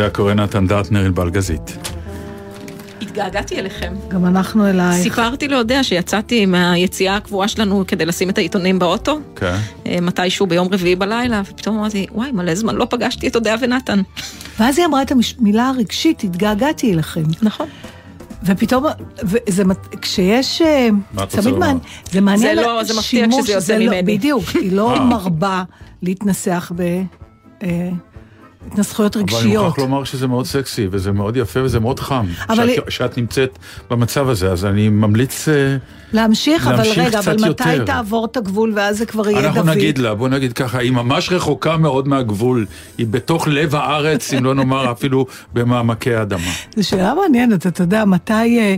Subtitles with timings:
[0.00, 1.76] אודה הקורא נתן דטנר ענבל גזית.
[3.02, 3.94] התגעגעתי אליכם.
[4.08, 5.02] גם אנחנו אלייך.
[5.02, 9.56] סיפרתי לאודיה שיצאתי מהיציאה הקבועה שלנו כדי לשים את העיתונים באוטו, כן.
[9.86, 14.02] אה, מתישהו ביום רביעי בלילה, ופתאום אמרתי, וואי, מלא זמן לא פגשתי את אודיה ונתן.
[14.60, 17.22] ואז היא אמרה את המילה הרגשית, התגעגעתי אליכם.
[17.42, 17.66] נכון.
[18.44, 18.84] ופתאום,
[19.22, 19.62] וזה,
[20.02, 21.66] כשיש, אה, מה את רוצה תמיד לומר?
[21.66, 21.78] מעניין,
[22.10, 24.16] זה מעניין, זה לא- זה מפתיע כשזה יוצא זה לא- ממני.
[24.16, 25.04] בדיוק, היא לא אה.
[25.04, 25.62] מרבה
[26.02, 26.72] להתנסח
[28.68, 29.64] בהתנסחויות אבל אני רגשיות.
[29.64, 32.26] מוכרח לומר שזה מאוד סקסי, וזה מאוד יפה, וזה מאוד חם.
[32.48, 33.58] אבל שאת, שאת נמצאת
[33.90, 35.48] במצב הזה, אז אני ממליץ...
[35.48, 35.76] אה,
[36.12, 37.84] להמשיך, אבל להמשיך רגע, אבל מתי יותר.
[37.84, 39.56] תעבור את הגבול ואז זה כבר יהיה דוד?
[39.56, 42.66] אנחנו נגיד לה, בוא נגיד ככה, היא ממש רחוקה מאוד מהגבול,
[42.98, 46.50] היא בתוך לב הארץ, אם לא נאמר אפילו במעמקי האדמה.
[46.76, 48.76] זו שאלה מעניינת, אתה יודע, מתי, אה,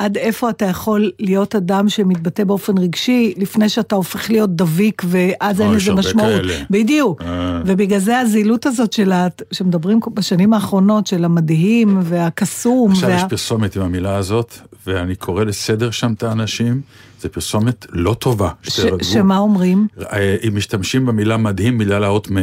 [0.00, 5.60] עד איפה אתה יכול להיות אדם שמתבטא באופן רגשי, לפני שאתה הופך להיות דביק, ואז
[5.60, 6.28] אין לזה יש משמעות.
[6.28, 6.54] כאלה.
[6.70, 7.22] בדיוק.
[7.22, 7.62] אה.
[7.66, 12.90] ובגלל זה הזילות הזאת של, ה- שמדברים בשנים האחרונות, של המדהים והקסום.
[12.90, 13.28] עכשיו יש וה...
[13.28, 14.54] פרסומת עם המילה הזאת,
[14.86, 16.80] ואני קורא לסדר שם את האנשים,
[17.22, 18.50] זו פרסומת לא טובה.
[18.62, 19.04] שתירגעו.
[19.04, 19.86] שמה אומרים?
[20.12, 22.36] אה, אם משתמשים במילה מדהים בגלל האות מ'.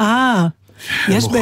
[0.00, 0.46] אה,
[1.08, 1.36] יש ב...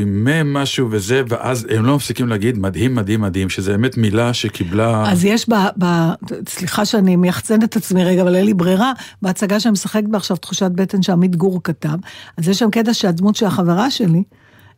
[0.00, 4.34] עם מ' משהו וזה, ואז הם לא מפסיקים להגיד מדהים, מדהים, מדהים, שזה באמת מילה
[4.34, 5.10] שקיבלה...
[5.10, 5.54] אז יש ב...
[5.78, 5.84] ב...
[6.48, 10.36] סליחה שאני מייחצנת את עצמי רגע, אבל אין לי ברירה, בהצגה שאני משחקת בה עכשיו
[10.36, 11.98] תחושת בטן שעמית גור כתב,
[12.36, 14.22] אז יש שם קטע שהדמות של החברה שלי,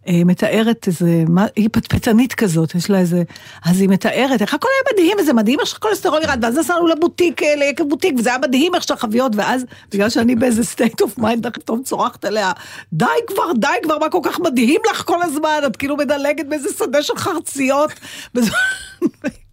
[0.08, 1.24] מתארת איזה,
[1.56, 3.22] היא פטפטנית כזאת, יש לה איזה,
[3.64, 7.42] אז היא מתארת, איך הכל היה מדהים, איזה מדהים איך שהכולסטרול ירד, ואז נסענו לבוטיק,
[7.42, 11.50] אה, ליקב בוטיק, וזה היה מדהים איך שהחביות, ואז בגלל שאני באיזה state of mind,
[11.52, 12.52] פתאום צורחת עליה,
[12.92, 16.68] די כבר, די כבר, מה כל כך מדהים לך כל הזמן, את כאילו מדלגת באיזה
[16.78, 17.90] שדה של חרציות,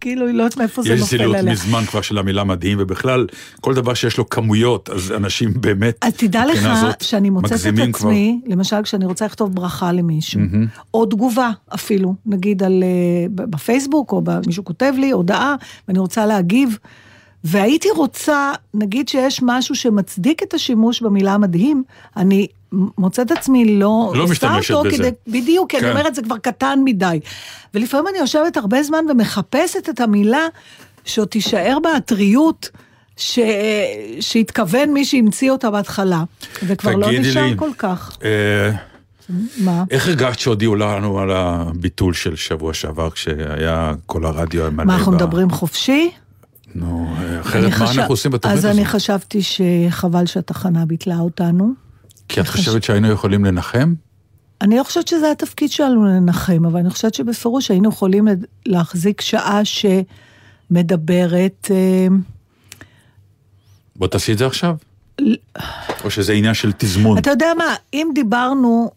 [0.00, 1.52] כאילו היא לא יודעת מאיפה זה יש נופל זילות עליה.
[1.52, 3.26] מזמן כבר של המילה מדהים, ובכלל,
[3.60, 6.68] כל דבר שיש לו כמויות, אז אנשים באמת, אז תדע לך
[7.02, 8.08] שאני מוצאת את מגזימים כבר.
[8.08, 10.40] עצמי, למשל כשאני רוצה לכתוב ברכה למישהו,
[10.94, 15.54] או תגובה אפילו, נגיד על, אה, בפייסבוק, או מישהו כותב לי הודעה,
[15.88, 16.78] ואני רוצה להגיב,
[17.44, 21.82] והייתי רוצה, נגיד שיש משהו שמצדיק את השימוש במילה מדהים,
[22.16, 24.12] אני מוצאת עצמי לא...
[24.16, 24.96] לא משתמשת בזה.
[24.96, 25.90] כדי, בדיוק, כי אני כן.
[25.90, 27.20] אומרת, זה כבר קטן מדי.
[27.74, 30.46] ולפעמים אני יושבת הרבה זמן ומחפשת את המילה
[31.04, 32.70] שעוד תישאר בה הטריות.
[33.20, 33.38] ש...
[34.20, 36.22] שהתכוון מי שהמציא אותה בהתחלה,
[36.62, 38.16] וכבר לא נשאר לי, כל כך.
[38.24, 38.70] אה,
[39.58, 39.84] מה?
[39.90, 44.84] איך הרגשת שהודיעו לנו על הביטול של שבוע שעבר, כשהיה כל הרדיו המלא?
[44.84, 46.10] מה, אנחנו ב- מדברים חופשי?
[46.74, 48.76] נו, אחרת מה חשב- אנחנו עושים בתוכנית אז הזאת?
[48.78, 51.87] אני חשבתי שחבל שהתחנה ביטלה אותנו.
[52.28, 53.94] כי את חושבת שהיינו יכולים לנחם?
[54.60, 58.28] אני לא חושבת שזה התפקיד שלנו לנחם, אבל אני חושבת שבפירוש היינו יכולים
[58.66, 59.60] להחזיק שעה
[60.70, 61.68] שמדברת...
[61.70, 62.06] אה,
[63.96, 64.76] בוא תעשי את זה עכשיו.
[66.04, 67.18] או שזה עניין של תזמון.
[67.18, 68.90] אתה יודע מה, אם דיברנו...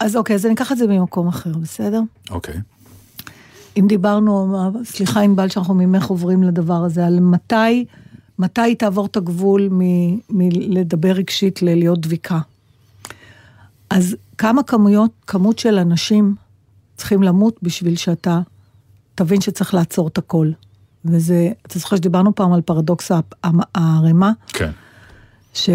[0.00, 2.00] אז אוקיי, אז אני אקח את זה ממקום אחר, בסדר?
[2.30, 2.54] אוקיי.
[3.78, 7.84] אם דיברנו, סליחה ענבל שאנחנו ממך עוברים לדבר הזה, על מתי,
[8.38, 12.38] מתי תעבור את הגבול מ- מלדבר רגשית ללהיות דביקה.
[13.90, 16.34] אז כמה כמויות, כמות של אנשים
[16.96, 18.40] צריכים למות בשביל שאתה
[19.14, 20.50] תבין שצריך לעצור את הכל.
[21.04, 23.10] וזה, אתה זוכר שדיברנו פעם על פרדוקס
[23.74, 24.32] הערימה?
[24.48, 24.70] כן.
[25.54, 25.70] ש,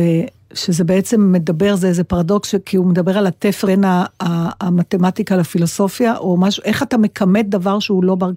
[0.53, 3.83] שזה בעצם מדבר, זה איזה פרדוקס, כי הוא מדבר על התפר בין
[4.62, 8.31] המתמטיקה לפילוסופיה, או משהו, איך אתה מכמת דבר שהוא לא בר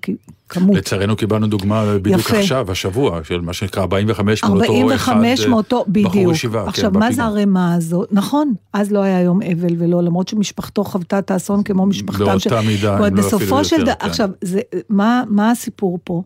[0.49, 0.77] כמות.
[0.77, 2.39] לצערנו קיבלנו דוגמה בדיוק יפה.
[2.39, 6.33] עכשיו, השבוע, של מה שנקרא 45 מאותו אחד, 45 אה, מאותו, בחור בדיוק.
[6.33, 7.13] ישיבה, עכשיו, כן, מה בפינה.
[7.13, 8.09] זה הרמה הזאת?
[8.13, 12.39] נכון, אז לא היה יום אבל ולא, למרות שמשפחתו חוותה את האסון כמו משפחתם באותה
[12.39, 12.61] של...
[12.61, 14.07] מידה, אם לא אפילו בסופו של יותר, דבר, כן.
[14.07, 16.23] עכשיו, זה, מה, מה הסיפור פה?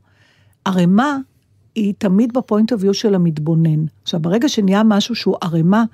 [0.64, 1.16] ערימה
[1.78, 3.84] היא תמיד בפוינט אוף יו של המתבונן.
[4.02, 5.84] עכשיו, ברגע שנהיה משהו שהוא ערימה,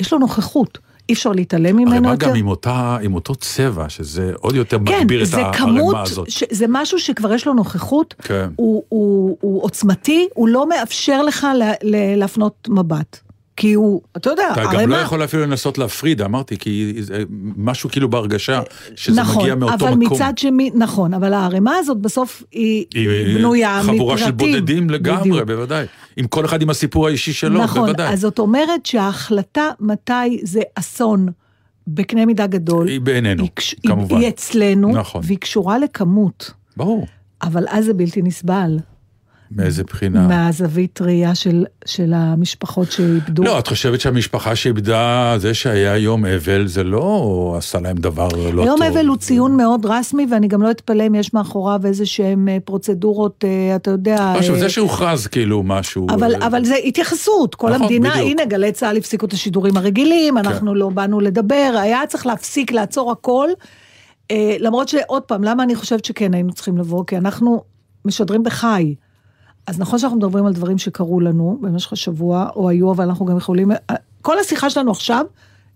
[0.00, 0.78] יש לו נוכחות.
[1.08, 2.28] אי אפשר להתעלם ממנו יותר.
[2.28, 6.30] גם עם, אותה, עם אותו צבע, שזה עוד יותר כן, מגביר את הערימה הזאת.
[6.30, 8.48] ש, זה משהו שכבר יש לו נוכחות, כן.
[8.56, 13.20] הוא, הוא, הוא עוצמתי, הוא לא מאפשר לך ל, ל, להפנות מבט.
[13.56, 16.94] כי הוא, אתה יודע, אתה הרי גם לא מה- יכול אפילו לנסות להפריד, אמרתי, כי
[17.56, 18.60] משהו כאילו בהרגשה,
[18.96, 20.16] שזה נכון, מגיע מאותו אבל מקום.
[20.16, 23.08] מצד שני, נכון, אבל הערימה הזאת בסוף היא, היא
[23.38, 24.52] בנויה חבורה של מפרטים.
[24.52, 25.46] בודדים לגמרי, בדיוק.
[25.46, 25.86] בוודאי.
[26.16, 28.12] עם כל אחד עם הסיפור האישי שלו, נכון, בוודאי.
[28.12, 31.28] אז זאת אומרת שההחלטה מתי זה אסון
[31.86, 34.16] בקנה מידה גדול, היא בעינינו, קש- כמובן.
[34.16, 35.20] היא אצלנו, נכון.
[35.24, 37.06] והיא קשורה לכמות, ברור.
[37.42, 38.78] אבל אז זה בלתי נסבל.
[39.56, 40.26] מאיזה בחינה.
[40.26, 43.42] מהזווית ראייה של, של המשפחות שאיבדו.
[43.42, 48.50] לא, את חושבת שהמשפחה שאיבדה, זה שהיה יום אבל, זה לא עשה להם דבר לא
[48.50, 48.66] טוב.
[48.66, 52.48] יום אבל הוא ציון מאוד רסמי, ואני גם לא אתפלא אם יש מאחוריו איזה שהם
[52.48, 54.34] אה, פרוצדורות, אה, אתה יודע...
[54.38, 56.06] משהו, אה, זה שהוכרז כאילו משהו...
[56.10, 58.30] אבל, אבל זה התייחסות, כל נכון, המדינה, בדיוק.
[58.30, 63.12] הנה גלי צה"ל הפסיקו את השידורים הרגילים, אנחנו לא באנו לדבר, היה צריך להפסיק, לעצור
[63.12, 63.48] הכל.
[64.60, 67.04] למרות שעוד פעם, למה אני חושבת שכן היינו צריכים לבוא?
[67.06, 67.62] כי אנחנו
[68.04, 68.94] משדרים בחי.
[69.66, 73.36] אז נכון שאנחנו מדברים על דברים שקרו לנו במשך השבוע, או היו, אבל אנחנו גם
[73.36, 73.70] יכולים...
[74.22, 75.26] כל השיחה שלנו עכשיו,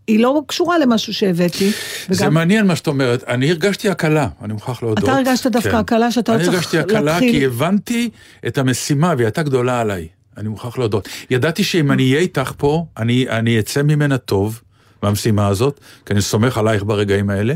[0.07, 1.71] היא לא קשורה למשהו שהבאתי.
[2.09, 5.05] זה וגם- מעניין מה שאת אומרת, אני הרגשתי הקלה, אני מוכרח להודות.
[5.05, 5.77] אתה הרגשת דווקא כן.
[5.77, 8.11] הקלה שאתה לא אני צריך הרגשתי הקלה להתחיל- כי הבנתי
[8.47, 11.09] את המשימה והיא הייתה גדולה עליי, אני מוכרח להודות.
[11.31, 14.61] ידעתי שאם אני אהיה איתך פה, אני, אני אצא ממנה טוב.
[15.03, 17.55] במשימה הזאת, כי אני סומך עלייך ברגעים האלה,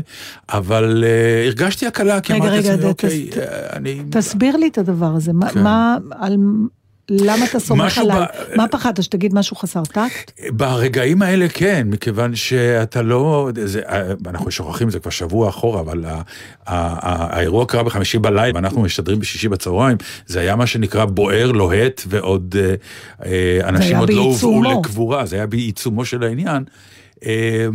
[0.49, 3.43] אבל uh, הרגשתי הקלה, כי רגע, אמרתי לעצמי, אוקיי, ת- אה,
[3.77, 4.01] אני...
[4.09, 5.63] תסביר לי את הדבר הזה, כן.
[5.63, 6.37] מה, על,
[7.09, 8.17] למה אתה סומך עליי?
[8.21, 8.25] ב-
[8.57, 10.31] מה פחדת, שתגיד משהו חסר טקט?
[10.49, 13.81] ברגעים האלה כן, מכיוון שאתה לא, זה,
[14.27, 16.21] אנחנו שוכחים את זה כבר שבוע אחורה, אבל ה, ה,
[16.67, 19.97] ה, האירוע קרה בחמישי בלילה, ואנחנו משדרים בשישי בצהריים,
[20.27, 22.75] זה היה מה שנקרא בוער, לוהט, ועוד אה,
[23.25, 24.63] אה, אנשים עוד לא הובאו.
[24.79, 26.63] לקבורה, זה היה בעיצומו של העניין.
[27.25, 27.65] אה,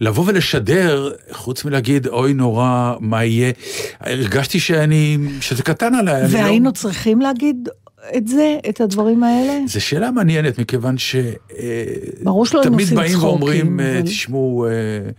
[0.00, 3.52] לבוא ולשדר, חוץ מלהגיד, אוי נורא, מה יהיה,
[4.00, 6.22] הרגשתי שאני, שזה קטן עליי.
[6.22, 7.68] לא- והיינו צריכים להגיד
[8.16, 9.58] את זה, את הדברים האלה?
[9.66, 11.16] זו שאלה מעניינת, מכיוון ש...
[11.58, 11.84] אה,
[12.22, 15.10] ברור שלא היינו תמיד עושים באים צחוקים, ואומרים, אה, אבל- תשמעו, אה,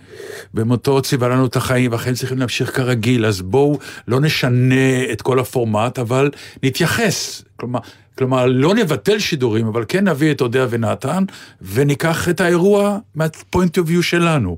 [0.54, 5.40] במותו ציווה לנו את החיים, והחיים צריכים להמשיך כרגיל, אז בואו לא נשנה את כל
[5.40, 6.30] הפורמט, אבל
[6.64, 7.44] נתייחס.
[7.60, 7.80] כלומר,
[8.22, 11.24] כלומר, לא נבטל שידורים, אבל כן נביא את אודיה ונתן,
[11.62, 14.58] וניקח את האירוע מה point of view שלנו.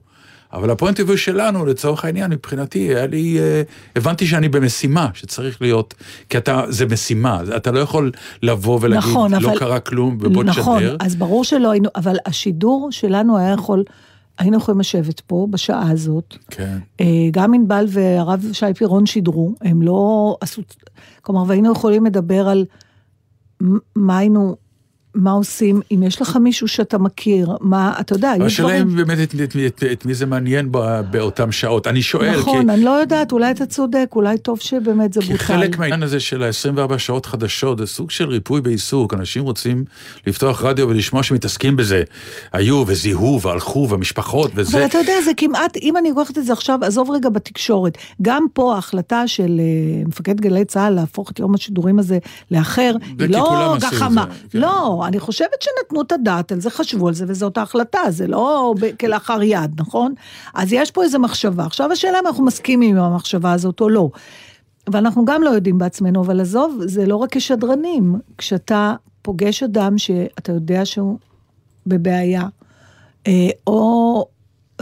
[0.53, 3.61] אבל ה point of view שלנו, לצורך העניין, מבחינתי, היה לי, אה,
[3.95, 5.93] הבנתי שאני במשימה, שצריך להיות,
[6.29, 8.11] כי אתה, זה משימה, אתה לא יכול
[8.41, 10.97] לבוא ולהגיד, נכון, לא אבל- קרה כלום, ובוא נכון, תשדר.
[10.99, 13.83] אז ברור שלא היינו, אבל השידור שלנו היה יכול,
[14.39, 16.37] היינו יכולים לשבת פה בשעה הזאת.
[16.51, 16.77] כן.
[17.01, 20.61] אה, גם ענבל והרב שי פירון שידרו, הם לא עשו,
[21.21, 22.65] כלומר, והיינו יכולים לדבר על
[23.63, 24.55] מ- מה היינו,
[25.15, 28.89] מה עושים, אם יש לך מישהו שאתה מכיר, מה, אתה יודע, השאלה דברים...
[28.89, 31.87] אם באמת את, את, את, את מי זה מעניין ב- באותן שעות.
[31.87, 35.31] אני שואל, נכון, כי, אני לא יודעת, אולי אתה צודק, אולי טוב שבאמת זה כי
[35.31, 35.43] בוטל.
[35.43, 39.13] חלק מהעניין הזה של ה-24 שעות חדשות, זה סוג של ריפוי בעיסוק.
[39.13, 39.85] אנשים רוצים
[40.27, 42.03] לפתוח רדיו ולשמוע שמתעסקים בזה.
[42.53, 44.77] היו וזיהו והלכו והמשפחות וזה.
[44.77, 47.97] אבל אתה יודע, זה כמעט, אם אני לוקחת את זה עכשיו, עזוב רגע בתקשורת.
[48.21, 52.17] גם פה ההחלטה של אה, מפקד גלי צה"ל להפוך את יום השידורים הזה
[52.51, 54.25] לאחר, היא כי לא גחמה.
[54.51, 54.59] זה,
[55.03, 58.73] לא, אני חושבת שנתנו את הדעת על זה, חשבו על זה, וזאת ההחלטה, זה לא
[58.99, 60.13] כלאחר יד, נכון?
[60.53, 61.65] אז יש פה איזו מחשבה.
[61.65, 64.09] עכשיו השאלה אם אנחנו מסכימים עם המחשבה הזאת או לא.
[64.89, 68.15] ואנחנו גם לא יודעים בעצמנו, אבל עזוב, זה לא רק כשדרנים.
[68.37, 71.17] כשאתה פוגש אדם שאתה יודע שהוא
[71.87, 72.43] בבעיה,
[73.27, 74.25] אה, או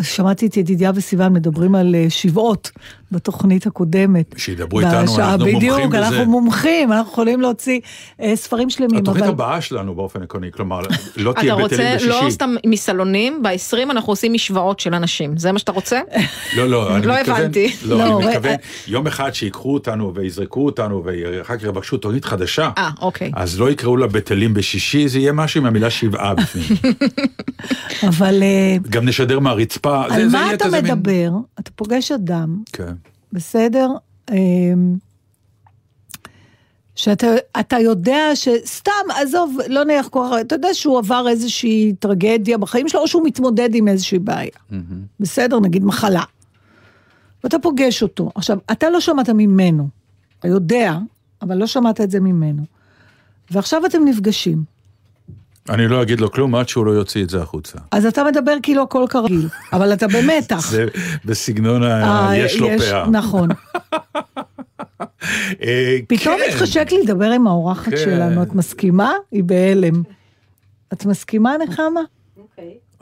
[0.02, 2.72] שמעתי את ידידיה וסיוון מדברים על אה, שבעות
[3.12, 4.34] בתוכנית הקודמת.
[4.38, 5.98] שידברו איתנו, בשעה- אנחנו מומחים בדיוק, בזה.
[6.08, 7.80] אנחנו מומחים, אנחנו יכולים להוציא
[8.22, 9.32] אה, ספרים שלמים, התוכנית אבל...
[9.32, 10.80] הבאה שלנו באופן עקרוני, כלומר,
[11.18, 12.10] לא אתה תהיה רוצה בטלים בשישי.
[12.10, 16.02] לא סתם מסלונים, ב-20 אנחנו עושים משוואות של אנשים, זה מה שאתה רוצה?
[16.58, 17.74] לא, לא, אני לא מתכוון, הבנתי.
[17.86, 18.56] לא, לא, אני מתכוון, אה-
[18.88, 22.70] יום אחד שיקחו אותנו ויזרקו אותנו ואחר כך יבקשו תוכנית חדשה.
[22.78, 23.32] אה, אוקיי.
[23.36, 26.66] אז לא יקראו לה בטלים בשישי, זה יהיה משהו עם המילה שבעה בפנים.
[28.10, 28.44] אבל
[28.90, 29.81] גם נשדר מהרצפה.
[30.10, 31.32] זה- על זה מה יהיה אתה כזה מין- מדבר?
[31.60, 32.94] אתה פוגש אדם, כן.
[33.34, 33.90] בסדר?
[34.32, 34.96] אמ,
[36.96, 37.28] שאתה
[37.60, 42.90] אתה יודע שסתם, עזוב, לא נלך כל כך, אתה יודע שהוא עבר איזושהי טרגדיה בחיים
[42.90, 44.52] שלו, או שהוא מתמודד עם איזושהי בעיה.
[45.20, 46.24] בסדר, נגיד מחלה.
[47.44, 48.32] ואתה פוגש אותו.
[48.36, 49.88] עכשיו, אתה לא שמעת ממנו,
[50.40, 50.98] אתה יודע,
[51.42, 52.64] אבל לא שמעת את זה ממנו.
[53.52, 54.64] ועכשיו אתם נפגשים.
[55.70, 57.78] אני לא אגיד לו כלום עד שהוא לא יוציא את זה החוצה.
[57.92, 60.72] אז אתה מדבר כאילו הכל כרגיל, אבל אתה במתח.
[60.72, 60.86] זה
[61.26, 62.04] בסגנון ה...
[62.04, 63.10] אה, יש לו פאה.
[63.10, 63.50] נכון.
[65.64, 66.44] אה, פתאום כן.
[66.50, 67.98] מתחשק לי לדבר עם האורחת כן.
[67.98, 69.14] שלנו, את מסכימה?
[69.32, 70.04] היא בהלם.
[70.94, 72.02] את מסכימה, נחמה?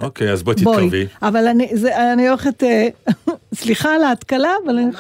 [0.02, 0.56] אוקיי, אז בואי.
[0.56, 1.06] תתקרבי.
[1.22, 2.88] אבל אני, זה, אני הולכת, אה,
[3.62, 4.92] סליחה על ההתקלה, אבל אני...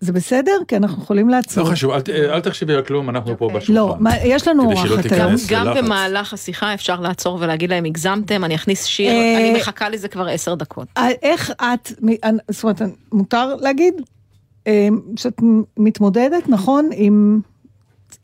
[0.00, 0.52] זה בסדר?
[0.68, 1.70] כי אנחנו יכולים לא לעצור.
[1.70, 2.00] חשוב, אל
[2.30, 3.72] אל תחשבי על כלום, אנחנו פה בשולחן.
[3.72, 5.12] לא, מה, יש לנו אורחת.
[5.12, 5.32] היום.
[5.48, 5.84] גם לחץ.
[5.84, 10.26] במהלך השיחה אפשר לעצור ולהגיד להם, הגזמתם, אני אכניס שיר, אה, אני מחכה לזה כבר
[10.28, 10.88] עשר דקות.
[10.96, 11.92] אה, איך את,
[12.50, 13.94] זאת אומרת, מותר להגיד
[14.66, 15.40] אה, שאת
[15.76, 16.90] מתמודדת, נכון?
[16.92, 17.40] עם...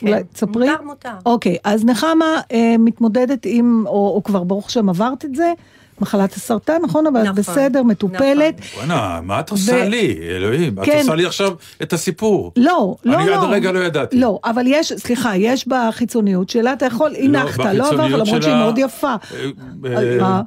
[0.03, 0.71] אולי תספרי.
[0.71, 1.15] מותר, מותר.
[1.27, 5.53] אוקיי, אז נחמה אה, מתמודדת עם, או, או כבר ברוך השם עברת את זה,
[6.01, 7.07] מחלת הסרטן, נכון?
[7.07, 8.61] אבל את נכון, בסדר, מטופלת.
[8.77, 10.79] בואנה, מה את עושה ו- לי, אלוהים?
[10.79, 10.99] את כן.
[10.99, 12.53] עושה לי עכשיו את הסיפור.
[12.57, 13.35] לא, לא, אני לא.
[13.35, 14.19] עד הרגע לא ידעתי.
[14.19, 18.79] לא, אבל יש, סליחה, יש בחיצוניות שלה, אתה יכול, הנחת, לא עבר, למרות שהיא מאוד
[18.79, 19.15] יפה.
[19.35, 19.45] אה,
[19.87, 20.43] אה, מה?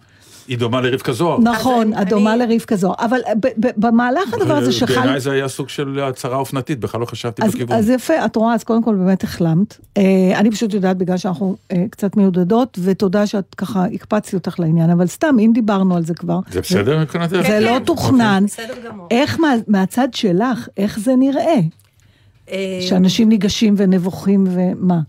[0.48, 1.40] היא דומה לרבקה זוהר.
[1.40, 2.96] נכון, הדומה אני- לרבקה זוהר.
[3.00, 4.96] אבל ב- ב- במהלך הדבר הזה שחל...
[4.96, 7.78] בעיניי זה היה סוג של הצהרה אופנתית, בכלל לא חשבתי אז, בכיוון.
[7.78, 9.78] אז יפה, את רואה, אז קודם כל באמת החלמת.
[9.98, 10.04] אה,
[10.36, 15.08] אני פשוט יודעת בגלל שאנחנו אה, קצת מיודדות, ותודה שאת ככה הקפצתי אותך לעניין, אבל
[15.08, 16.40] סתם, אם דיברנו על זה כבר.
[16.52, 17.36] זה בסדר מבחינתך?
[17.48, 18.44] זה לא תוכנן.
[18.48, 19.08] בסדר גמור.
[19.12, 21.60] איך מה, מהצד שלך, איך זה נראה?
[22.52, 25.00] אה, שאנשים ניגשים ונבוכים ומה?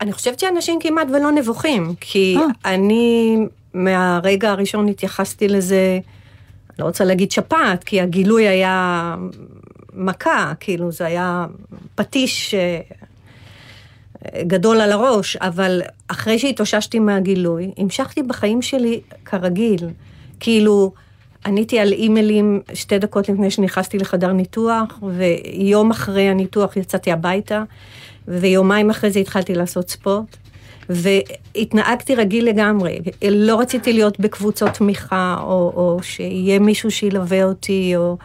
[0.00, 2.36] אני חושבת שאנשים כמעט ולא נבוכים, כי.
[2.64, 3.36] אני
[3.74, 5.98] מהרגע הראשון התייחסתי לזה,
[6.78, 9.16] לא רוצה להגיד שפעת, כי הגילוי היה
[9.94, 11.46] מכה, כאילו זה היה
[11.94, 12.80] פטיש אה,
[14.42, 19.88] גדול על הראש, אבל אחרי שהתאוששתי מהגילוי, המשכתי בחיים שלי כרגיל.
[20.40, 20.92] כאילו,
[21.46, 27.62] עניתי על אימיילים שתי דקות לפני שנכנסתי לחדר ניתוח, ויום אחרי הניתוח יצאתי הביתה,
[28.28, 30.36] ויומיים אחרי זה התחלתי לעשות ספורט.
[30.94, 32.98] והתנהגתי רגיל לגמרי,
[33.30, 38.16] לא רציתי להיות בקבוצות תמיכה, או, או שיהיה מישהו שילווה אותי, או...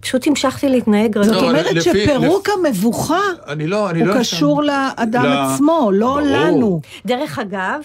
[0.00, 1.32] פשוט המשכתי להתנהג רגיל.
[1.32, 4.18] זאת לא, אומרת לפי- שפירוק המבוכה אני לא, אני הוא לא...
[4.18, 6.20] קשור לאדם עצמו, לא ברור.
[6.20, 6.80] לנו.
[7.06, 7.80] דרך אגב,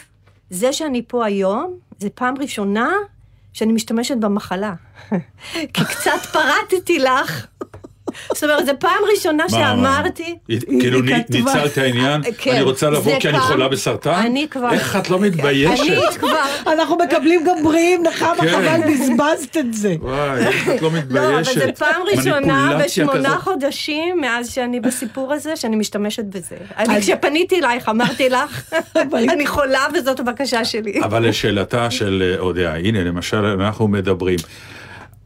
[0.49, 2.89] זה שאני פה היום, זה פעם ראשונה
[3.53, 4.73] שאני משתמשת במחלה.
[5.73, 7.47] כי קצת פרטתי לך.
[8.33, 10.35] זאת אומרת, זו פעם ראשונה שאמרתי...
[10.79, 11.01] כאילו.
[11.29, 14.11] ניצלת העניין, כן, אני רוצה לבוא כי אני חולה בסרטן?
[14.11, 15.83] אני כבר- איך את לא מתביישת?
[15.83, 16.73] אני כבר...
[16.73, 18.47] אנחנו מקבלים גם בריאים, נחמה, כן.
[18.47, 19.95] חבל בזבזת את זה.
[20.01, 21.57] וואי, איך את לא לא, מתביישת?
[21.57, 23.37] אבל זו פעם ראשונה בשמונה.
[23.39, 26.55] חודשים מאז שאני בסיפור הזה, שאני משתמשת בזה.
[26.77, 28.73] אני כשפניתי אלייך אמרתי לך,
[29.13, 31.01] אני חולה וזאת הבקשה שלי.
[31.03, 34.37] אבל לשאלתה של אה, אודיה, הנה למשל אנחנו מדברים.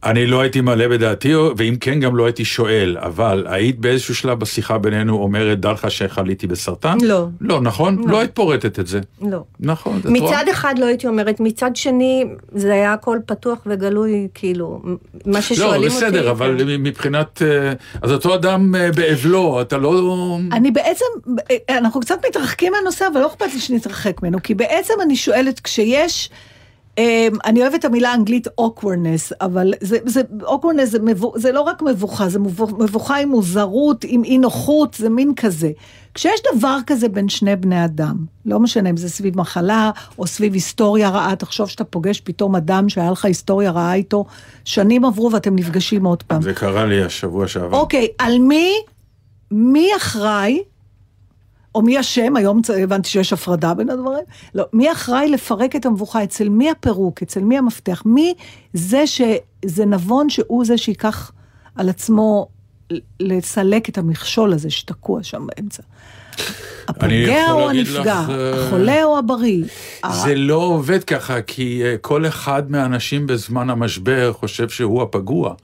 [0.04, 4.40] אני לא הייתי מעלה בדעתי, ואם כן גם לא הייתי שואל, אבל היית באיזשהו שלב
[4.40, 6.98] בשיחה בינינו אומרת, דע לך שחליתי בסרטן?
[7.02, 7.26] לא.
[7.40, 8.08] לא, נכון?
[8.08, 9.00] לא היית פורטת את זה.
[9.20, 9.42] לא.
[9.60, 10.20] נכון, את רואה?
[10.20, 15.40] מצד אחד לא הייתי אומרת, מצד שני זה היה הכל פתוח וגלוי, כאילו, מה לא,
[15.40, 16.04] ששואלים אותי.
[16.04, 16.82] בסדר, אבל כן.
[16.82, 17.42] מבחינת...
[17.42, 20.38] אה, אז אותו אדם אה, באבלו, אתה לא...
[20.52, 21.04] אני בעצם,
[21.70, 26.30] אנחנו קצת מתרחקים מהנושא, אבל לא אכפת לי שנתרחק ממנו, כי בעצם אני שואלת, כשיש,
[26.32, 26.51] אה,
[27.44, 31.82] אני אוהבת את המילה האנגלית awkwardness, אבל זה, זה, awkwardness זה, מבו, זה לא רק
[31.82, 35.70] מבוכה, זה מבו- מבוכה עם מוזרות, עם אי נוחות, זה מין כזה.
[36.14, 40.54] כשיש דבר כזה בין שני בני אדם, לא משנה אם זה סביב מחלה או סביב
[40.54, 44.24] היסטוריה רעה, תחשוב שאתה פוגש פתאום אדם שהיה לך היסטוריה רעה איתו,
[44.64, 46.42] שנים עברו ואתם נפגשים עוד פעם.
[46.42, 47.76] זה קרה לי השבוע שעבר.
[47.78, 48.72] אוקיי, על מי,
[49.50, 50.62] מי אחראי,
[51.74, 54.24] או מי אשם, היום הבנתי שיש הפרדה בין הדברים,
[54.54, 58.34] לא, מי אחראי לפרק את המבוכה, אצל מי הפירוק, אצל מי המפתח, מי
[58.72, 61.32] זה שזה נבון שהוא זה שייקח
[61.76, 62.48] על עצמו
[63.20, 65.82] לסלק את המכשול הזה שתקוע שם באמצע.
[66.88, 69.64] הפוגע או הנפגע, לך, אה, החולה או הבריא.
[70.24, 75.54] זה לא עובד ככה, כי אה, כל אחד מהאנשים בזמן המשבר חושב שהוא הפגוע.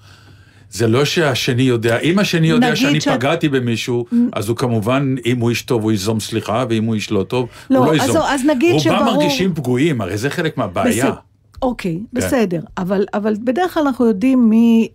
[0.70, 5.40] זה לא שהשני יודע, אם השני יודע שאני שאת- פגעתי במישהו, אז הוא כמובן, אם
[5.40, 8.12] הוא איש טוב, הוא ייזום סליחה, ואם הוא איש לא טוב, לא, הוא לא ייזום.
[8.12, 11.04] זהו, אז נגיד רובם שברור- מרגישים פגועים, הרי זה חלק מהבעיה.
[11.04, 11.14] בסדר,
[11.62, 12.20] אוקיי, כן.
[12.20, 14.88] בסדר, אבל, אבל בדרך כלל אנחנו יודעים מי...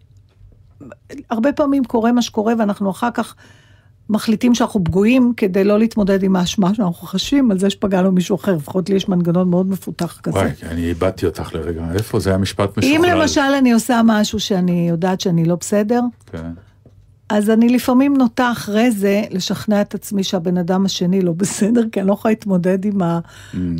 [1.30, 3.36] הרבה פעמים קורה מה שקורה ואנחנו אחר כך
[4.10, 8.56] מחליטים שאנחנו פגועים כדי לא להתמודד עם האשמה שאנחנו חשים על זה שפגענו מישהו אחר,
[8.56, 10.38] לפחות לי יש מנגנון מאוד מפותח כזה.
[10.40, 12.96] וואי, אני איבדתי אותך לרגע, איפה זה היה משפט משוכלל?
[12.96, 16.52] אם למשל אני עושה משהו שאני יודעת שאני לא בסדר, כן.
[17.30, 22.00] אז אני לפעמים נוטה אחרי זה לשכנע את עצמי שהבן אדם השני לא בסדר, כי
[22.00, 23.02] אני לא יכולה להתמודד עם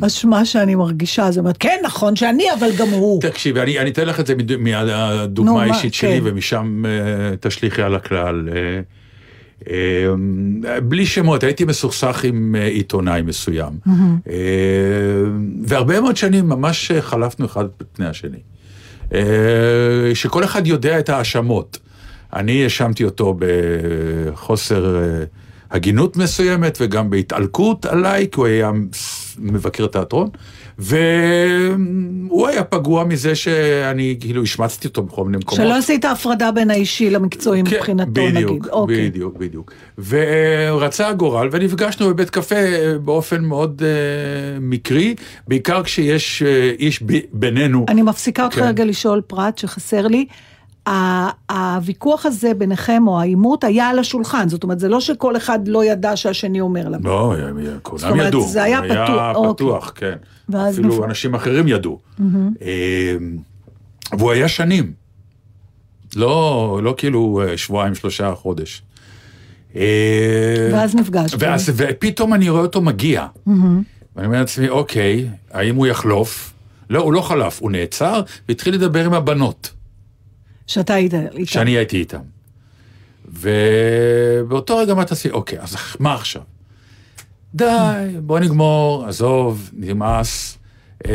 [0.02, 1.28] האשמה שאני מרגישה.
[1.28, 3.20] אני אומרת, כן, נכון שאני, אבל גם הוא.
[3.20, 6.26] תקשיבי, אני, אני אתן לך את זה מהדוגמה מה, האישית שלי, כן.
[6.26, 8.48] ומשם אה, תשליכי על הכלל.
[8.48, 8.80] אה,
[10.82, 13.72] בלי שמות, הייתי מסוכסך עם אה, עיתונאי מסוים.
[14.30, 14.34] אה,
[15.66, 18.38] והרבה מאוד שנים ממש אה, חלפנו אחד פני השני.
[19.14, 21.78] אה, שכל אחד יודע את ההאשמות.
[22.32, 25.24] אני האשמתי אותו בחוסר אה,
[25.70, 28.70] הגינות מסוימת וגם בהתעלקות עליי, כי הוא היה
[29.38, 30.28] מבקר תיאטרון,
[30.78, 35.64] והוא היה פגוע מזה שאני כאילו השמצתי אותו בכל מיני מקומות.
[35.64, 38.66] שלא עשית הפרדה בין האישי למקצועי כן, מבחינתו, בדיוק, נגיד.
[38.66, 39.08] אוקיי.
[39.10, 39.72] בדיוק, בדיוק.
[40.08, 45.14] ורצה הגורל, ונפגשנו בבית קפה אה, באופן מאוד uh, מקרי,
[45.48, 47.86] בעיקר כשיש uh, איש ב- בינינו.
[47.88, 48.64] אני מפסיקה אותך כן.
[48.64, 50.26] רגע לשאול פרט שחסר לי.
[51.50, 54.48] הוויכוח הזה ביניכם, או העימות, היה על השולחן.
[54.48, 56.98] זאת אומרת, זה לא שכל אחד לא ידע שהשני אומר לה.
[57.02, 57.34] לא,
[57.82, 58.48] כולם ידעו.
[58.48, 59.54] זה היה פתוח, היה אוקיי.
[59.54, 60.16] פתוח, כן.
[60.48, 61.98] ואז אפילו אנשים אחרים ידעו.
[62.62, 63.16] אה,
[64.18, 64.92] והוא היה שנים.
[66.16, 68.82] לא, לא כאילו אה, שבועיים, שלושה, חודש.
[69.76, 71.36] אה, ואז נפגשתם.
[71.40, 73.26] ואז, ופתאום אני רואה אותו מגיע.
[74.16, 76.54] ואני אומר לעצמי, אוקיי, האם הוא יחלוף?
[76.90, 79.70] לא, הוא לא חלף, הוא נעצר והתחיל לדבר עם הבנות,
[80.66, 81.52] שאתה היית איתה.
[81.52, 82.18] שאני הייתי איתן.
[83.28, 86.42] ובאותו רגע אמרתי לעצמי, אוקיי, אז מה עכשיו?
[87.54, 87.64] די,
[88.22, 90.58] בוא נגמור, עזוב, נמאס.
[91.06, 91.10] אמ,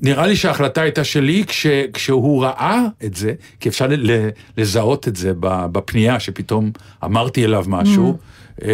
[0.00, 5.16] נראה לי שההחלטה הייתה שלי כש, כשהוא ראה את זה, כי אפשר ל- לזהות את
[5.16, 6.70] זה בפנייה, שפתאום
[7.04, 8.18] אמרתי אליו משהו,
[8.62, 8.68] אה,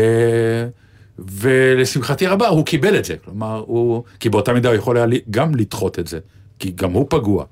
[1.19, 5.55] ולשמחתי הרבה הוא קיבל את זה, כלומר, הוא, כי באותה מידה הוא יכול היה גם
[5.55, 6.19] לדחות את זה,
[6.59, 7.45] כי גם הוא פגוע.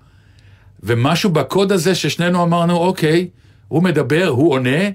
[0.85, 3.29] ומשהו בקוד הזה ששנינו אמרנו, אוקיי,
[3.69, 4.91] הוא מדבר, הוא עונה,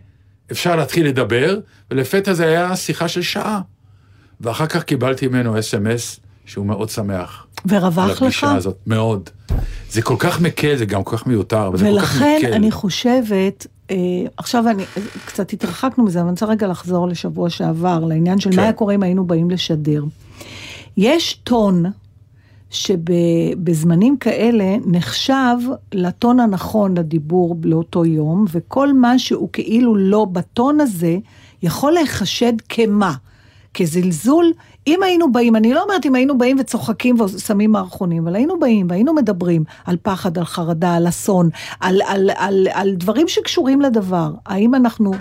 [0.51, 1.59] אפשר להתחיל לדבר,
[1.91, 3.61] ולפתע זה היה שיחה של שעה.
[4.41, 7.45] ואחר כך קיבלתי ממנו אס.אם.אס שהוא מאוד שמח.
[7.57, 8.21] על ורווח לך?
[8.21, 9.29] הפגישה הזאת, מאוד.
[9.91, 12.53] זה כל כך מקל, זה גם כל כך מיותר, אבל זה כל כך ולכן מקל.
[12.53, 13.95] אני חושבת, אה,
[14.37, 14.83] עכשיו אני,
[15.25, 18.55] קצת התרחקנו מזה, אבל אני רוצה רגע לחזור לשבוע שעבר, לעניין של כן.
[18.55, 20.03] מה היה קורה אם היינו באים לשדר.
[20.97, 21.85] יש טון
[22.69, 25.55] שבזמנים כאלה נחשב
[25.93, 31.17] לטון הנכון לדיבור לאותו יום, וכל מה שהוא כאילו לא בטון הזה,
[31.63, 33.13] יכול להיחשד כמה?
[33.73, 34.51] כזלזול,
[34.87, 38.87] אם היינו באים, אני לא אומרת אם היינו באים וצוחקים ושמים מערכונים, אבל היינו באים
[38.89, 44.31] והיינו מדברים על פחד, על חרדה, על אסון, על, על, על, על דברים שקשורים לדבר,
[44.45, 45.11] האם אנחנו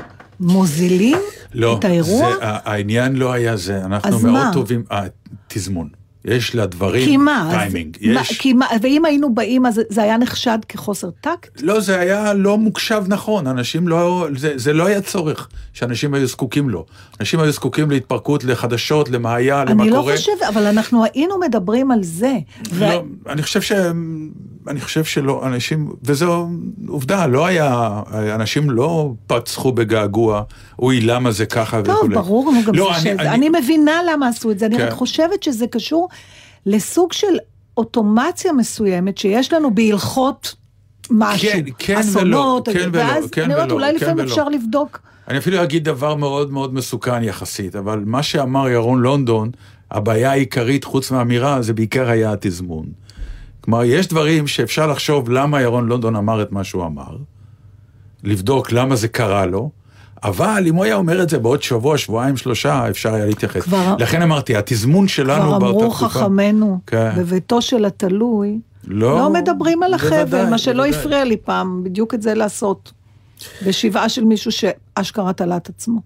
[0.40, 1.18] מוזילים
[1.54, 2.32] לא, את האירוע?
[2.32, 4.50] זה, העניין לא היה זה, אנחנו מאוד מה?
[4.52, 5.06] טובים, אה,
[5.48, 5.97] תזמון.
[6.24, 7.48] יש לדברים כי מה?
[7.50, 7.96] אז- טיימינג.
[8.14, 8.38] מה- יש...
[8.40, 11.62] כי מה, ואם היינו באים, אז זה היה נחשד כחוסר טקט?
[11.62, 16.26] לא, זה היה לא מוקשב נכון, אנשים לא, זה, זה לא היה צורך שאנשים היו
[16.26, 16.84] זקוקים לו.
[17.20, 20.16] אנשים היו זקוקים להתפרקות, לחדשות, למה היה, למה אני לא קורה.
[20.16, 22.32] חושבת, אבל אנחנו היינו מדברים על זה.
[22.70, 23.72] ו- לא, אני חושב ש...
[24.68, 26.48] אני חושב שלא, אנשים, וזו
[26.88, 28.00] עובדה, לא היה,
[28.34, 30.42] אנשים לא פצחו בגעגוע,
[30.78, 32.14] אוי, למה זה ככה טוב, וכולי.
[32.14, 33.12] ברור לנו גם לא, זה אני- שזה.
[33.12, 34.86] אני- אני מבינה למה עשו את זה, אני כן.
[34.86, 36.07] רק חושבת שזה קשור
[36.66, 37.36] לסוג של
[37.76, 40.54] אוטומציה מסוימת שיש לנו בהלכות
[41.10, 41.50] משהו.
[41.50, 44.24] כן, כן אסונות, ולא, כן ולא, ואז כן אני אומרת, ולא, אולי כן לפעמים ולא.
[44.24, 45.00] אפשר לבדוק.
[45.28, 49.50] אני אפילו אגיד דבר מאוד מאוד מסוכן יחסית, אבל מה שאמר ירון לונדון,
[49.90, 52.86] הבעיה העיקרית חוץ מהאמירה, זה בעיקר היה התזמון.
[53.60, 57.16] כלומר, יש דברים שאפשר לחשוב למה ירון לונדון אמר את מה שהוא אמר,
[58.24, 59.70] לבדוק למה זה קרה לו,
[60.24, 63.62] אבל אם הוא היה אומר את זה בעוד שבוע, שבועיים, שלושה, אפשר היה להתייחס.
[63.62, 66.08] כבר- לכן אמרתי, התזמון שלנו כבר באותה אמרו תקופה...
[66.08, 67.10] חכמינו, כן.
[67.16, 71.00] בביתו של התלוי, לא, לא מדברים על החבל, בוודאי, מה שלא בוודאי.
[71.00, 72.92] הפריע לי פעם, בדיוק את זה לעשות.
[73.66, 76.00] בשבעה של מישהו שאשכרה תלה את עצמו.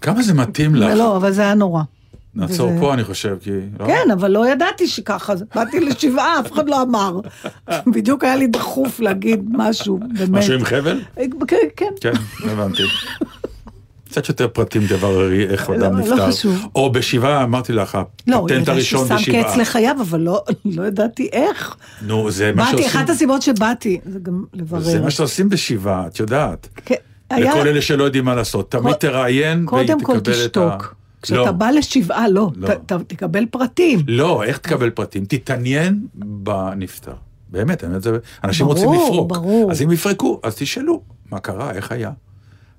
[0.00, 0.94] כמה זה מתאים לך?
[0.96, 1.82] לא, אבל זה היה נורא.
[2.34, 3.50] נעצור וזה- פה, אני חושב, כי...
[3.80, 3.86] לא?
[3.86, 5.32] כן, אבל לא ידעתי שככה.
[5.54, 7.20] באתי לשבעה, אף אחד לא אמר.
[7.94, 10.28] בדיוק היה לי דחוף להגיד משהו, באמת.
[10.28, 11.00] משהו עם חבל?
[11.46, 11.90] כן, כן.
[12.00, 12.12] כן,
[12.44, 12.82] הבנתי.
[14.10, 16.28] קצת יותר פרטים דבר איך לא, אדם לא נפטר.
[16.30, 16.66] חשוב.
[16.74, 19.44] או בשבעה, אמרתי לך, לא, הפטנט ידעתי הראשון ששם בשבעה.
[19.44, 21.76] קץ לחייו, אבל לא, לא ידעתי איך.
[22.02, 23.00] נו, זה מה באתי, שעושים...
[23.00, 24.80] אחת הסיבות שבאתי, זה גם לברר.
[24.80, 26.68] זה מה שעושים בשבעה, את יודעת.
[26.84, 26.94] כן,
[27.38, 28.70] לכל אלה שלא יודעים מה לעשות.
[28.70, 30.70] תמיד תראיין קודם כל ותקבל את ה...
[30.70, 30.99] תשתוק.
[31.22, 32.68] כשאתה לא, בא לשבעה, לא, לא.
[32.68, 34.00] ת- ת- תקבל פרטים.
[34.06, 35.24] לא, איך תקבל פרטים?
[35.28, 37.12] תתעניין בנפטר.
[37.48, 39.28] באמת, אני אומר אנשים ברור, רוצים לפרוק.
[39.32, 39.70] ברור.
[39.70, 42.10] אז אם יפרקו, אז תשאלו, מה קרה, איך היה?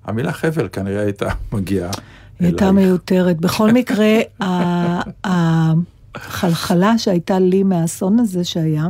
[0.06, 1.91] המילה חבל כנראה הייתה מגיעה
[2.39, 2.71] היא הייתה.
[2.71, 3.38] מיותרת.
[3.38, 4.19] בכל מקרה,
[6.15, 8.88] החלחלה שהייתה לי מהאסון הזה שהיה,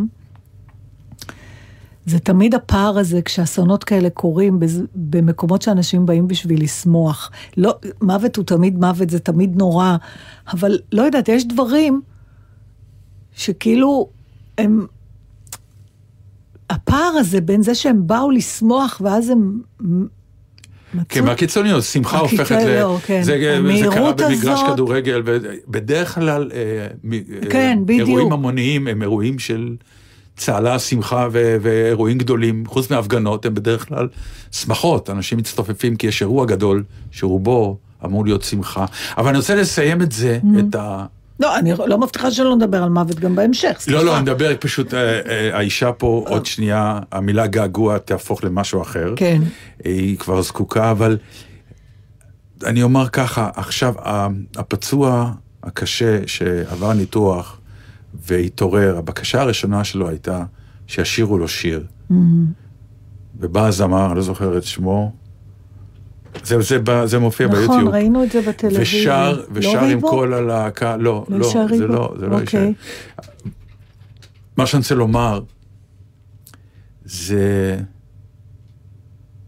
[2.06, 7.32] זה תמיד הפער הזה כשאסונות כאלה קורים בז- במקומות שאנשים באים בשביל לשמוח.
[7.58, 9.96] לא, מוות הוא תמיד מוות, זה תמיד נורא,
[10.54, 12.02] אבל לא יודעת, יש דברים
[13.36, 14.10] שכאילו
[14.58, 14.86] הם...
[16.70, 19.62] הפער הזה בין זה שהם באו לשמוח ואז הם
[20.94, 21.06] מצאו...
[21.10, 22.80] כן, מהקיצוניות, שמחה הופכת ל...
[22.80, 23.24] לא, כן.
[23.24, 24.74] זה, זה קרה המהירות במגרש הזאת.
[24.74, 26.88] כדורגל, ובדרך כלל אה,
[27.50, 27.96] כן, אה.
[27.96, 29.76] אירועים המוניים הם אירועים של
[30.42, 34.08] צהלה, שמחה ו- ואירועים גדולים, חוץ מהפגנות, הם בדרך כלל
[34.52, 38.86] שמחות, אנשים מצטופפים כי יש אירוע גדול, שרובו אמור להיות שמחה.
[39.18, 40.60] אבל אני רוצה לסיים את זה, Mm-hmm.
[40.70, 41.06] את ה...
[41.40, 44.00] לא, אני לא מבטיחה שלא נדבר על מוות גם בהמשך, סליחה.
[44.00, 45.00] לא, לא, אני מדבר פשוט, אה,
[45.30, 49.14] אה, האישה פה עוד שנייה, המילה געגוע תהפוך למשהו אחר.
[49.16, 49.42] כן.
[49.84, 51.18] היא כבר זקוקה, אבל
[52.66, 53.94] אני אומר ככה, עכשיו
[54.56, 55.32] הפצוע
[55.64, 57.61] הקשה שעבר ניתוח
[58.14, 60.44] והתעורר, הבקשה הראשונה שלו הייתה
[60.88, 61.86] שישירו לו שיר.
[63.40, 65.12] ובא הזמר, אני לא זוכר את שמו,
[66.44, 67.90] זה, זה, ב- זה מופיע נכון, ביוטיוב.
[67.90, 68.82] ראינו את זה בטלוויזיה.
[68.82, 70.10] ושר, לא ושר עם ריבו?
[70.10, 71.86] כל הלהקה, לא, לא לא, זה ריבו?
[71.88, 72.70] לא, זה לא אוקיי.
[72.70, 73.30] ישר.
[74.58, 75.42] מה שאני רוצה לומר,
[77.06, 77.78] זה,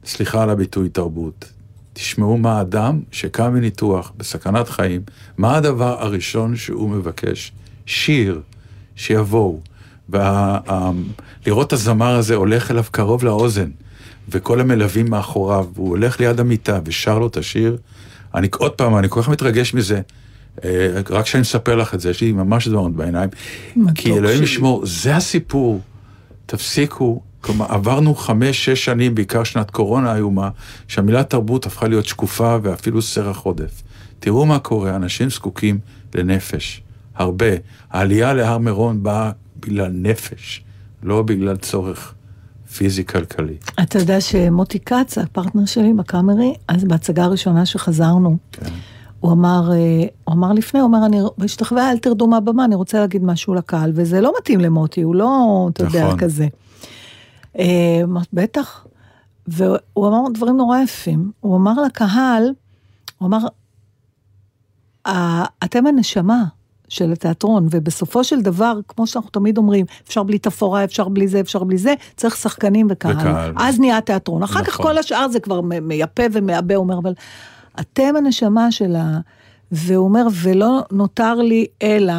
[0.06, 1.52] סליחה על הביטוי תרבות,
[1.94, 5.02] תשמעו מה האדם שקם מניתוח בסכנת חיים,
[5.38, 7.52] מה הדבר הראשון שהוא מבקש?
[7.86, 8.42] שיר,
[8.96, 9.60] שיבואו.
[10.10, 13.70] ולראות את הזמר הזה הולך אליו קרוב לאוזן,
[14.30, 17.78] וכל המלווים מאחוריו, והוא הולך ליד המיטה ושר לו את השיר.
[18.36, 20.02] אני, עוד פעם, אני כל כך מתרגש מזה.
[20.64, 23.30] אה, רק שאני מספר לך את זה, יש לי ממש דמעות בעיניים.
[23.96, 24.44] כי אלוהים.
[24.44, 25.82] ישמור, זה הסיפור.
[26.46, 27.22] תפסיקו.
[27.42, 30.50] כלומר, עברנו חמש, שש שנים, בעיקר שנת קורונה איומה,
[30.88, 33.84] שהמילה תרבות הפכה להיות שקופה ואפילו סרח עודף.
[34.20, 35.80] תראו מה קורה, אנשים זקוקים
[36.16, 36.83] לנפש.
[37.16, 37.46] הרבה.
[37.90, 40.64] העלייה להר מירון באה בגלל נפש,
[41.04, 42.14] לא בגלל צורך
[42.76, 43.58] פיזי-כלכלי.
[43.84, 48.66] אתה יודע שמוטי כץ, הפרטנר שלי בקאמרי, אז בהצגה הראשונה שחזרנו, כן.
[49.20, 49.78] הוא אמר, אה,
[50.24, 53.92] הוא אמר לפני, הוא אומר, אני בשתחווה אל תרדו מהבמה, אני רוצה להגיד משהו לקהל,
[53.96, 56.20] וזה לא מתאים למוטי, הוא לא, אתה יודע, נכון.
[56.20, 56.48] כזה.
[57.60, 58.02] אה,
[58.34, 58.86] בטח.
[59.48, 61.32] והוא אמר דברים נורא יפים.
[61.40, 62.44] הוא אמר לקהל,
[63.18, 63.38] הוא אמר,
[65.08, 66.44] "ה- אתם הנשמה
[66.94, 71.40] של התיאטרון, ובסופו של דבר, כמו שאנחנו תמיד אומרים, אפשר בלי תפאורה, אפשר בלי זה,
[71.40, 73.18] אפשר בלי זה, צריך שחקנים וקהל.
[73.20, 73.54] וקהל.
[73.58, 74.44] אז נהיה תיאטרון.
[74.44, 74.86] אחר כך נכון.
[74.86, 77.14] כל השאר זה כבר מייפה ומעבה, אומר, אבל
[77.80, 79.20] אתם הנשמה של ה...
[79.72, 82.14] והוא אומר, ולא נותר לי אלא,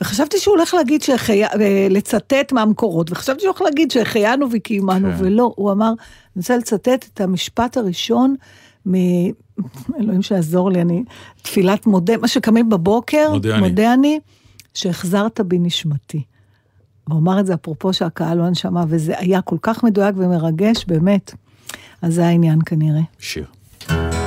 [0.00, 1.44] וחשבתי שהוא הולך להגיד, שהחי...
[1.44, 5.24] אה, לצטט מהמקורות, וחשבתי שהוא הולך להגיד שהחיינו וקיימנו, כן.
[5.24, 5.96] ולא, הוא אמר, אני
[6.36, 8.34] רוצה לצטט את המשפט הראשון
[8.88, 8.94] מ...
[10.00, 11.04] אלוהים שיעזור לי, אני,
[11.42, 13.68] תפילת מודה, מה שקמים בבוקר, מודה אני.
[13.68, 14.20] מודה אני,
[14.74, 16.22] שהחזרת בי נשמתי.
[17.08, 21.34] הוא אמר את זה אפרופו שהקהל לא הנשמה, וזה היה כל כך מדויק ומרגש, באמת.
[22.02, 23.02] אז זה העניין כנראה.
[23.18, 23.44] שיר.
[23.86, 24.19] כולנו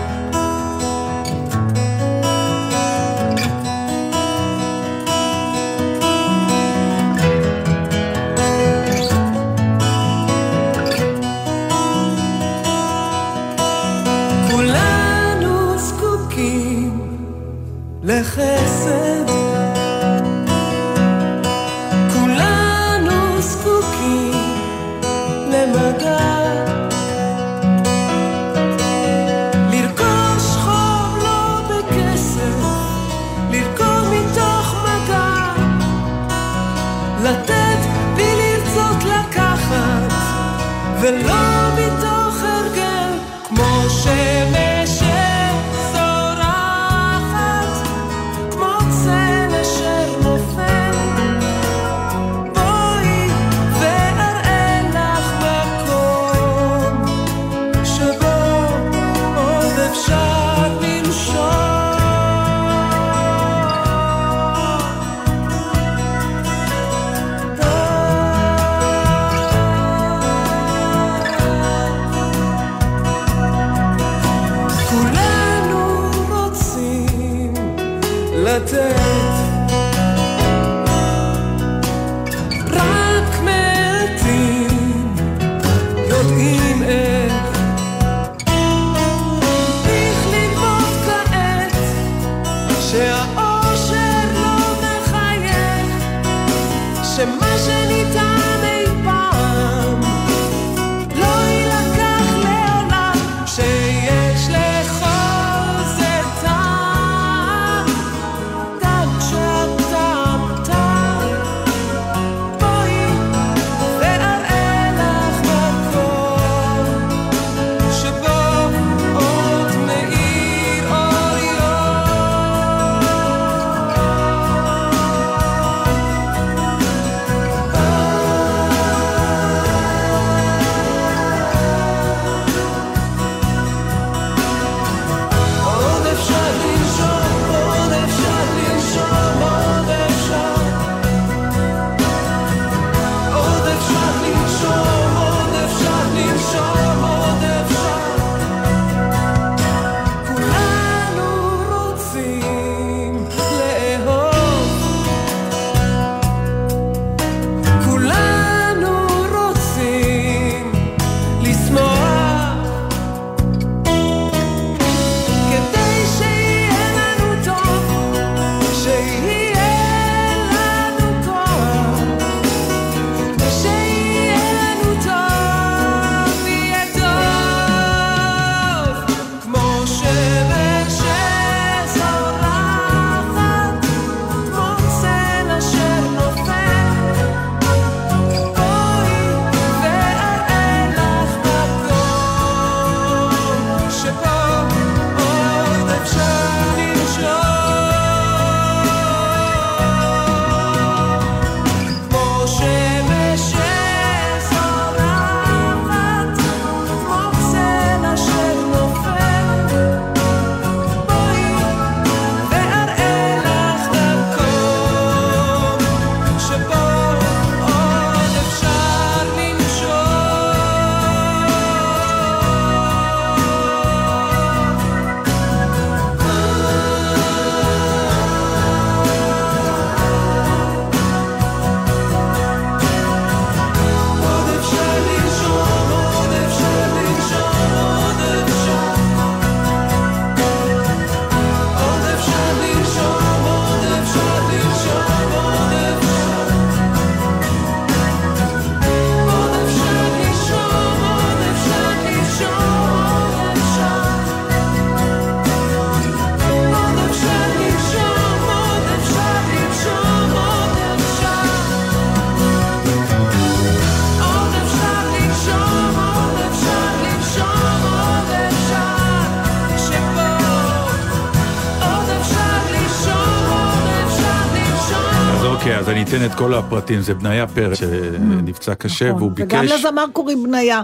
[276.15, 277.01] אתן את כל הפרטים.
[277.01, 279.21] זה בניה פרץ שנפצע קשה, נכון.
[279.21, 279.71] והוא וגם ביקש...
[279.71, 280.81] לזמר קוראים בניה.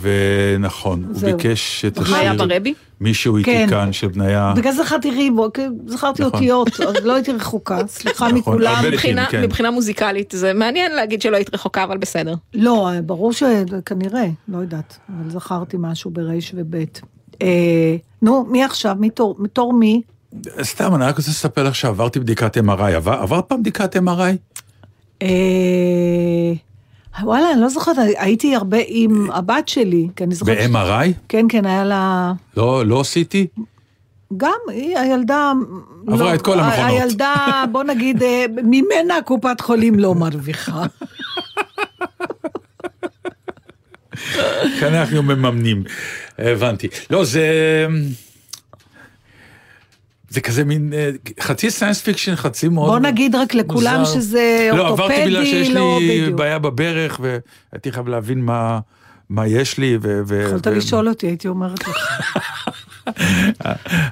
[0.00, 1.32] ונכון, הוא.
[1.32, 2.74] ביקש את השיר ברבי?
[3.00, 3.66] מישהו איתי כן.
[3.70, 4.52] כאן של בניה.
[4.56, 6.34] בגלל זה זכרתי ריבו, כי זכרתי נכון.
[6.34, 8.84] אותיות, אז לא הייתי רחוקה, סליחה נכון, מכולם.
[8.92, 9.42] מבחינה, כן.
[9.42, 12.34] מבחינה מוזיקלית זה מעניין להגיד שלא היית רחוקה אבל בסדר.
[12.54, 17.00] לא, ברור שכנראה, לא יודעת, אבל זכרתי משהו ברייש ובית.
[17.42, 18.96] אה, נו, מי עכשיו?
[19.00, 20.02] מתור, מתור מי?
[20.62, 22.82] סתם, אני רק רוצה לספר לך שעברתי בדיקת MRI.
[22.82, 24.56] עבר, עברת פעם בדיקת MRI?
[25.22, 26.52] אה,
[27.22, 30.58] וואלה, אני לא זוכרת, הייתי הרבה עם הבת שלי, כי אני זוכרת...
[30.58, 31.12] ש- ב-MRI?
[31.28, 32.32] כן, כן, היה לה...
[32.56, 33.46] לא, לא עשיתי?
[34.36, 35.52] גם, היא, הילדה...
[36.06, 36.90] עברה לא, את כל המכונות.
[36.90, 40.82] הילדה, בוא נגיד, אה, ממנה קופת חולים לא מרוויחה.
[44.80, 45.84] כאן אנחנו מממנים.
[46.38, 46.88] הבנתי.
[47.10, 47.46] לא, זה...
[50.28, 51.10] זה כזה מין אה,
[51.40, 52.88] חצי סיינס פיקשן, חצי מאוד...
[52.88, 54.20] בוא נגיד רק לכולם מוזר.
[54.20, 56.38] שזה לא, עברתי בגלל אורתופדי, שיש לא לי בדיוק.
[56.38, 58.78] בעיה בברך, והייתי חייב להבין מה,
[59.30, 59.98] מה יש לי.
[60.02, 61.96] ו- ו- יכולת ו- לשאול אותי, הייתי אומרת לך.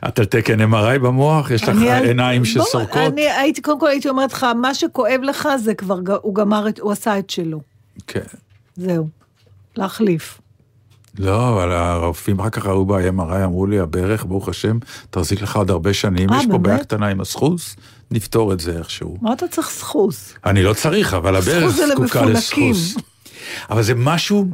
[0.08, 1.50] את על תקן MRI במוח?
[1.50, 3.12] יש לך עיניים שסורקות?
[3.12, 6.92] אני הייתי, קודם כל הייתי אומרת לך, מה שכואב לך זה כבר, הוא גמר, הוא
[6.92, 7.60] עשה את שלו.
[8.06, 8.20] כן.
[8.76, 9.08] זהו.
[9.76, 10.40] להחליף.
[11.18, 14.78] לא, אבל הרופאים אחר כך ראו ב-MRI, אמרו לי, הברך, ברוך השם,
[15.10, 16.32] תחזיק לך עוד הרבה שנים.
[16.32, 16.78] אה, יש פה בעיה?
[16.78, 17.76] קטנה עם הסחוס,
[18.10, 19.16] נפתור את זה איכשהו.
[19.20, 20.34] מה אתה צריך סחוס?
[20.46, 22.24] אני לא צריך, אבל הברך זקוקה.
[22.24, 22.96] לסחוס.
[23.70, 24.46] אבל זה משהו,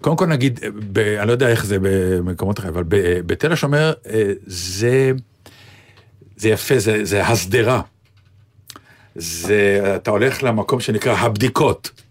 [0.00, 0.60] קודם כל נגיד,
[0.92, 5.12] ב, אני לא יודע איך זה במקומות אחרים, אבל ב, בתל השומר אה, זה,
[6.36, 7.80] זה יפה, זה, זה הסדרה.
[9.14, 12.01] זה, אתה הולך למקום שנקרא הבדיקות.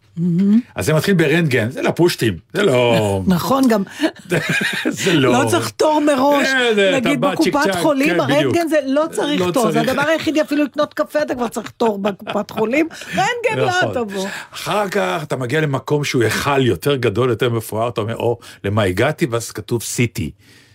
[0.75, 3.21] אז זה מתחיל ברנטגן, זה לפושטים, זה לא...
[3.27, 3.83] נכון, גם
[4.89, 5.33] זה לא...
[5.33, 6.47] לא צריך תור מראש.
[6.47, 8.19] אה, נגיד בקופת חולים, כן.
[8.19, 9.71] הרנטגן זה לא צריך לא תור.
[9.71, 9.89] זה צריך.
[9.89, 12.87] הדבר היחידי, אפילו לקנות קפה אתה כבר צריך תור בקופת חולים.
[13.09, 13.93] רנטגן לא נכון.
[13.93, 14.27] תבוא.
[14.53, 18.83] אחר כך אתה מגיע למקום שהוא היכל יותר גדול, יותר מפואר, אתה אומר, או, למה
[18.83, 19.25] הגעתי?
[19.25, 20.31] ואז כתוב סיטי.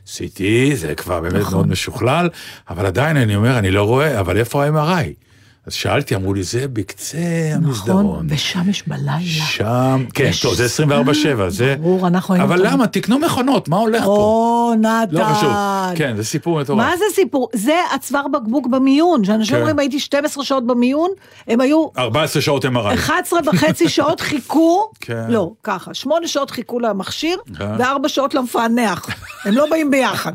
[0.06, 1.54] סיטי זה כבר באמת נכון.
[1.54, 2.28] מאוד משוכלל,
[2.70, 5.25] אבל עדיין אני אומר, אני לא רואה, אבל איפה ה-MRI?
[5.66, 7.18] אז שאלתי, אמרו לי, זה בקצה
[7.54, 8.04] המסדרון.
[8.06, 9.18] נכון, ושם יש בלילה.
[9.20, 10.66] שם, כן, יש- טוב, זה
[11.44, 11.76] 24-7, זה...
[11.80, 12.86] ברור, אנחנו היינו אבל למה?
[12.86, 14.08] תקנו מכונות, מה הולך פה?
[14.10, 15.14] או, נתן.
[15.14, 15.50] לא חשוב.
[15.96, 16.78] כן, זה סיפור מטורף.
[16.78, 17.48] מה זה סיפור?
[17.52, 19.60] זה הצוואר בקבוק במיון, שאנשים כן.
[19.60, 21.10] אומרים הייתי 12 שעות במיון,
[21.48, 22.94] הם היו 14 שעות MRI.
[22.94, 25.24] 11 וחצי שעות חיכו, כן.
[25.28, 27.64] לא, ככה, 8 שעות חיכו למכשיר, כן.
[27.78, 29.06] ו-4 שעות למפענח.
[29.44, 30.32] הם לא באים ביחד.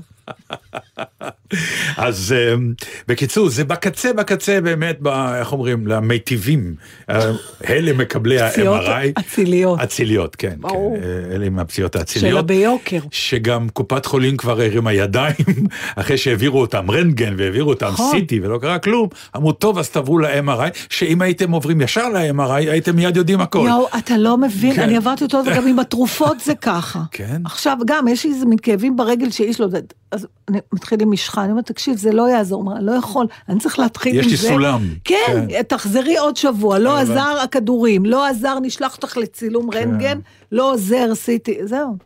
[1.98, 2.74] אז אמ,
[3.08, 6.76] בקיצור, זה בקצה, בקצה באמת, ב, איך אומרים, למיטיבים.
[7.10, 7.32] אה,
[7.70, 9.20] אלה מקבלי ה-MRI.
[9.20, 9.80] אציליות.
[9.80, 10.56] אציליות, כן.
[10.60, 10.98] ברור.
[10.98, 12.46] כן, אלה עם הפציעות שלה האציליות.
[12.46, 13.00] ביוקר.
[13.12, 15.36] שגם קופת חולים כבר הרימה ידיים,
[15.96, 18.12] אחרי שהעבירו אותם רנטגן והעבירו אותם נכון.
[18.20, 22.96] סיטי ולא קרה כלום, אמרו, טוב, אז תעברו ל-MRI, שאם הייתם עוברים ישר ל-MRI, הייתם
[22.96, 23.66] מיד יודעים הכל.
[23.70, 24.82] יואו, אתה לא מבין, כן.
[24.82, 27.02] אני עברתי אותו, וגם עם התרופות זה ככה.
[27.12, 27.42] כן?
[27.46, 29.68] עכשיו, גם, יש לי איזה מין כאבים ברגל שאיש לא...
[30.12, 33.60] אז אני מתחיל עם משחה, אני אומר, תקשיב, זה לא יעזור, אני לא יכול, אני
[33.60, 34.48] צריך להתחיל יש עם לי זה.
[34.48, 34.82] סולם.
[35.04, 35.64] כן, כן.
[35.64, 36.98] תחזרי עוד שבוע, לא.
[36.98, 39.78] עזר הכדורים, לא עזר, נשלח אותך לצילום כן.
[39.78, 40.20] רנטגן,
[40.52, 41.98] לא עוזר, עשיתי, זהו.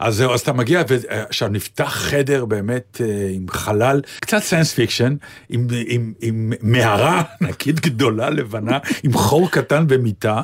[0.00, 5.16] אז זהו, אז אתה מגיע, ועכשיו נפתח חדר באמת אה, עם חלל, קצת סיינס פיקשן,
[5.48, 10.42] עם, עם, עם מערה ענקית גדולה לבנה, עם חור קטן במיטה,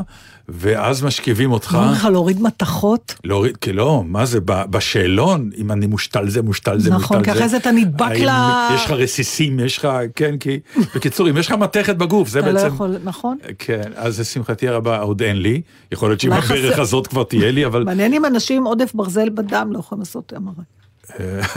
[0.49, 1.75] ואז משכיבים אותך.
[1.75, 6.79] אומרים לך להוריד מתכות, להוריד, כי לא, מה זה, בשאלון, אם אני מושתל זה, מושתל
[6.79, 7.39] זה, נכון, מושתל כי זה.
[7.39, 10.59] אחרי זה אתה נדבק ל- יש לך רסיסים, יש לך, כן, כי,
[10.95, 12.67] בקיצור, אם יש לך מתכת בגוף, זה אתה לא בעצם...
[12.75, 13.37] יכול, נכון?
[13.59, 15.61] כן, אז לשמחתי הרבה עוד אין לי,
[15.93, 17.85] יכול להיות חסר- הברך הזאת כבר תהיה לי, אבל...
[17.85, 20.63] מעניין אם אנשים עודף ברזל בדם לא יכולים לעשות MRI.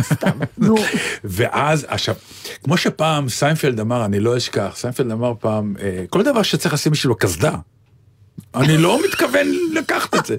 [0.01, 0.75] סתם, נו.
[1.23, 2.15] ואז, עכשיו,
[2.63, 6.91] כמו שפעם סיינפלד אמר, אני לא אשכח, סיינפלד אמר פעם, אה, כל דבר שצריך לשים
[6.91, 7.55] בשבילו קסדה.
[8.55, 10.35] אני לא מתכוון לקחת את זה.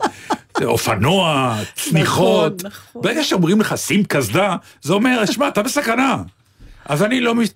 [0.59, 2.65] זה אופנוע, צניחות.
[2.65, 3.03] נכון, נכון.
[3.03, 6.17] ברגע שאומרים לך, שים קסדה, זה אומר, שמע, אתה בסכנה.
[6.85, 7.35] אז אני לא...
[7.35, 7.49] מש-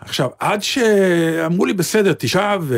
[0.00, 2.72] עכשיו, עד שאמרו לי, בסדר, תשאב,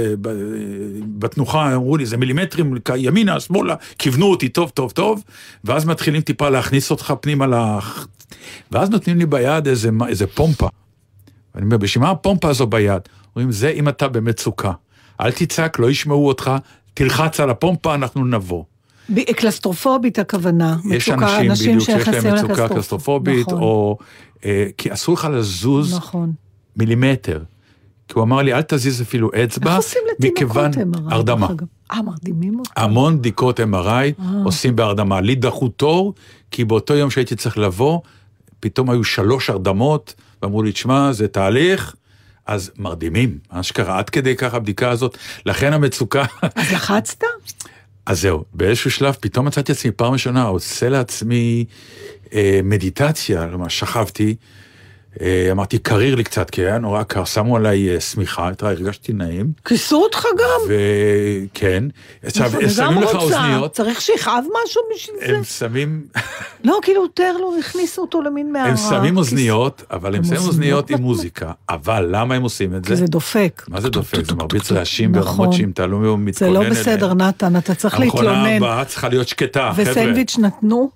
[1.18, 5.24] בתנוחה אמרו לי, זה מילימטרים ימינה, שמאלה, כיוונו אותי טוב, טוב, טוב,
[5.64, 7.54] ואז מתחילים טיפה להכניס אותך פנימה ל...
[8.72, 10.68] ואז נותנים לי ביד איזה, איזה פומפה.
[11.54, 13.00] ואני אומר, בשביל מה הפומפה הזו ביד?
[13.36, 14.72] אומרים, זה אם אתה במצוקה.
[15.20, 16.50] אל תצעק, לא ישמעו אותך,
[16.94, 18.64] תלחץ על הפומפה, אנחנו נבוא.
[19.10, 20.76] ב- קלסטרופובית הכוונה.
[20.90, 23.98] יש מצוקה, אנשים בדיוק שיש להם מצוקה קלסטרופובית, נכון, או...
[24.44, 26.32] אה, כי אסור לך לזוז נכון.
[26.76, 27.42] מילימטר.
[28.08, 30.70] כי הוא אמר לי, אל תזיז אפילו אצבע, איך עושים מכיוון...
[30.70, 30.98] MRI?
[31.10, 31.48] הרדמה.
[31.92, 32.70] אה, מרדימים אותם.
[32.76, 35.20] המון בדיקות MRI עושים בהרדמה.
[35.20, 36.14] לי דחו תור,
[36.50, 38.00] כי באותו יום שהייתי צריך לבוא,
[38.60, 41.94] פתאום היו שלוש הרדמות, ואמרו לי, תשמע, זה תהליך,
[42.46, 46.24] אז מרדימים, אשכרה, עד כדי כך הבדיקה הזאת, לכן המצוקה...
[46.54, 47.24] אז לחצת?
[48.06, 51.64] אז זהו, באיזשהו שלב פתאום מצאתי עצמי פעם ראשונה עושה לעצמי
[52.32, 54.34] אה, מדיטציה, כלומר שכבתי,
[55.50, 60.02] אמרתי קריר לי קצת, כי היה נורא קר, שמו עליי אה, שמיכה, הרגשתי נעים, כיסו
[60.02, 60.60] אותך גם?
[60.68, 61.84] וכן,
[62.22, 63.14] עכשיו, גם שמים לך.
[63.14, 65.36] אוזניות, צריך שיכאב משהו בשביל זה?
[65.36, 66.06] הם שמים,
[66.64, 68.68] לא, כאילו, תאר לו, הכניסו אותו למין מערה.
[68.68, 71.00] הם שמים אוזניות, אבל הם הם שמים אוזניות עם.
[71.00, 73.62] מוזיקה, אבל למה הם עושים את כי זה דופק.
[73.68, 74.24] מה זה דופק?
[74.24, 75.36] זה מרביץ רעשים נכון.
[75.36, 76.72] ברמות שאם אתה לא מתכונן זה לא אליהם.
[76.74, 78.56] בסדר, נתן, אתה צריך המכונה להתלונן.
[78.56, 79.90] הבאה צריכה להיות שקטה, חבר'ה.
[79.90, 80.90] וסנדוויץ' נתנו?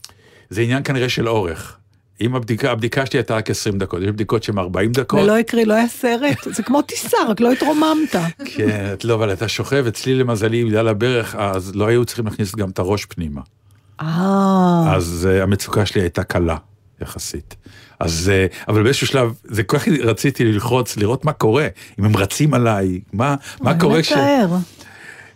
[0.51, 1.78] זה עניין כנראה של אורך.
[2.21, 5.21] אם הבדיקה, הבדיקה שלי הייתה רק 20 דקות, יש בדיקות שהן 40 דקות.
[5.21, 6.39] ולא הקריא, לא היה סרט.
[6.45, 8.17] זה כמו טיסה, רק לא התרוממת.
[8.45, 12.71] כן, לא, אבל אתה שוכב, אצלי למזלי, בגלל הברך, אז לא היו צריכים להכניס גם
[12.71, 13.41] את הראש פנימה.
[14.01, 16.57] אה, אז uh, המצוקה שלי הייתה קלה,
[17.03, 17.57] יחסית.
[18.01, 21.67] אז, uh, אבל באיזשהו שלב, זה כל כך רציתי ללחוץ, לראות מה קורה,
[21.99, 24.13] אם הם רצים עליי, מה, מה קורה כש...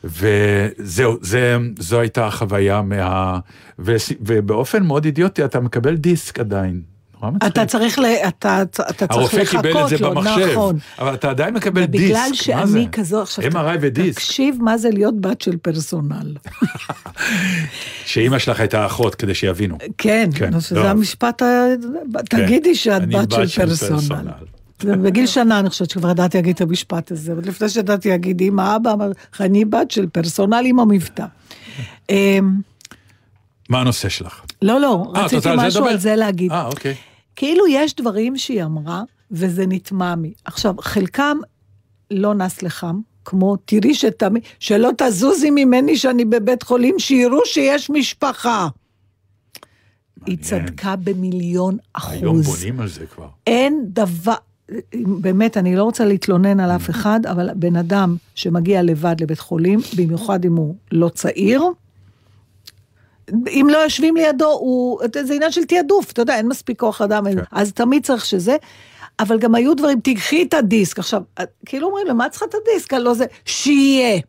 [0.05, 3.38] וזהו, זה, זו הייתה החוויה מה...
[3.79, 6.83] ו, ובאופן מאוד אידיוטי, אתה מקבל דיסק עדיין.
[7.47, 8.05] אתה צריך ל...
[8.29, 10.79] אתה אתה צריך לחכות לו, במחשב, נכון.
[10.99, 12.73] אבל אתה עדיין מקבל דיסק, ובגלל מה זה?
[12.73, 16.35] שאני כזו, עכשיו, MRI ודיסק, תקשיב מה זה להיות בת של פרסונל.
[18.05, 19.79] שאימא שלך הייתה אחות כדי שיבינו.
[19.99, 20.88] כן, כן, שזה לא.
[20.88, 21.67] המשפט, ה...
[22.31, 24.31] תגידי שאת בת של פרסונל.
[24.85, 28.77] בגיל שנה אני חושבת שכבר ידעתי להגיד את המשפט הזה, עוד לפני שידעתי להגיד אמא,
[28.77, 28.95] אבא,
[29.40, 31.27] אני בת של פרסונל עם המבטא.
[32.11, 32.61] אמ,
[33.68, 34.45] מה הנושא שלך?
[34.62, 35.85] לא, לא, אה, רציתי משהו?
[35.85, 36.53] על זה להגיד.
[36.53, 36.95] אה, אוקיי.
[37.37, 40.33] כאילו יש דברים שהיא אמרה, וזה נטמע מי.
[40.45, 41.37] עכשיו, חלקם
[42.11, 48.68] לא נס לחם, כמו תראי שתמי, שלא תזוזי ממני שאני בבית חולים, שיראו שיש משפחה.
[50.27, 50.66] היא מעניין.
[50.66, 52.47] צדקה במיליון היום אחוז.
[52.47, 53.29] בונים על זה כבר.
[53.47, 54.35] אין דבר,
[54.94, 59.81] באמת, אני לא רוצה להתלונן על אף אחד, אבל בן אדם שמגיע לבד לבית חולים,
[59.96, 61.62] במיוחד אם הוא לא צעיר,
[63.46, 67.25] אם לא יושבים לידו, הוא, זה עניין של תעדוף, אתה יודע, אין מספיק כוח אדם,
[67.25, 67.42] כן.
[67.52, 68.56] אז תמיד צריך שזה.
[69.20, 70.98] אבל גם היו דברים, תיקחי את הדיסק.
[70.98, 71.23] עכשיו,
[71.66, 72.92] כאילו אומרים, למה את צריכה את הדיסק?
[72.92, 74.20] לא זה, שיהיה.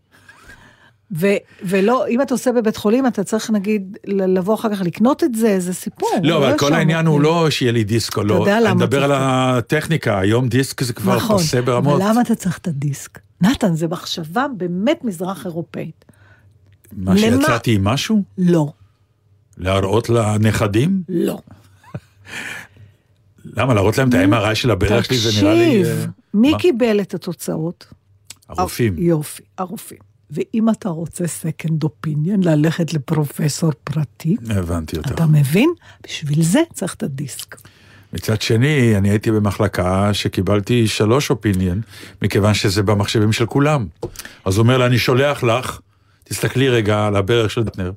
[1.16, 1.28] ו,
[1.64, 5.59] ולא, אם אתה עושה בבית חולים, אתה צריך נגיד לבוא אחר כך לקנות את זה,
[5.59, 6.09] זה סיפור.
[6.24, 6.74] לא, אבל כל שם.
[6.74, 8.34] העניין הוא לא שיהיה לי דיסק או לא.
[8.34, 9.11] יודע אני למה מדבר על.
[9.16, 12.01] הטכניקה, היום דיסק זה כבר נכון, פסה ברמות.
[12.01, 13.20] אבל למה אתה צריך את הדיסק?
[13.41, 16.05] נתן, זה מחשבה באמת מזרח אירופאית.
[16.91, 17.18] מה?
[17.18, 18.24] שיצאתי עם משהו?
[18.38, 18.72] לא,
[19.57, 21.03] להראות לנכדים?
[21.09, 21.39] לא.
[23.57, 23.74] למה?
[23.74, 25.84] להראות להם את ה-MRI של הברך שלי זה נראה לי...
[25.84, 26.53] תקשיב, אה, מי?
[26.59, 27.88] קיבל את התוצאות?
[28.49, 28.95] הרופאים.
[28.97, 30.12] יופי, הרופאים.
[30.34, 35.11] ואם אתה רוצה second opinion, ללכת לפרופסור פרטי, הבנתי אותך.
[35.11, 35.73] אתה מבין?
[36.03, 37.55] בשביל זה צריך את הדיסק.
[38.13, 41.81] מצד שני, אני הייתי במחלקה שקיבלתי שלוש אופיניון,
[42.21, 43.88] מכיוון שזה במחשבים של כולם.
[44.45, 45.79] אז הוא אומר לה, אני שולח לך,
[46.23, 47.91] תסתכלי רגע על הברך של דטנר.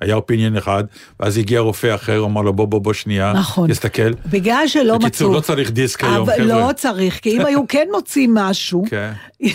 [0.00, 0.84] היה אופיניון אחד,
[1.20, 3.70] ואז הגיע רופא אחר, אמר לו, בוא, בוא, בוא, שנייה, נכון.
[3.70, 4.12] תסתכל.
[4.30, 4.98] בגלל שלא מצאו...
[4.98, 6.46] בקיצור, לא צריך דיסק היום, אבל חבר'ה.
[6.46, 9.12] לא צריך, כי אם היו כן מוצאים משהו, כן.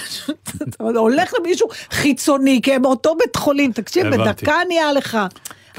[0.79, 4.07] הולך למישהו חיצוני, כי הם מאותו בית חולים, תקשיב.
[4.07, 5.17] בדקה נהיה לך.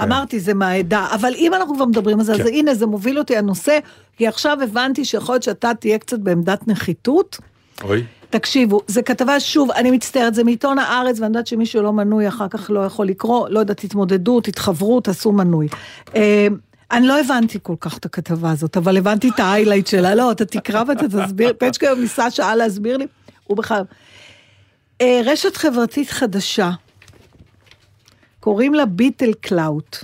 [0.03, 2.47] אמרתי, זה מהעדה, אבל אם אנחנו כבר מדברים על זה, אז כן.
[2.47, 3.79] הנה, זה מוביל אותי הנושא,
[4.17, 7.39] כי עכשיו הבנתי שיכול להיות שאתה תהיה קצת בעמדת נחיתות.
[7.85, 12.29] אוי, תקשיבו, זה כתבה, שוב, אני מצטערת, זה מעיתון הארץ, ואני יודעת שמי שלא מנוי
[12.29, 15.69] אחר כך לא יכול לקרוא, לא יודעת, תתמודדו, תתחברו, תעשו מנוי.
[16.17, 16.47] אה,
[16.91, 20.33] אני לא הבנתי כל כך את הכתבה הזאת, אבל הבנתי את ה highlight שלה, לא,
[20.33, 23.07] אתה תקרא ואתה תסביר, פצ'קה היום ניסה שעה להסביר לי,
[23.45, 23.85] הוא בכלל.
[25.01, 26.71] אה, רשת חברתית חדשה,
[28.41, 29.97] קוראים לה ביט קלאוט.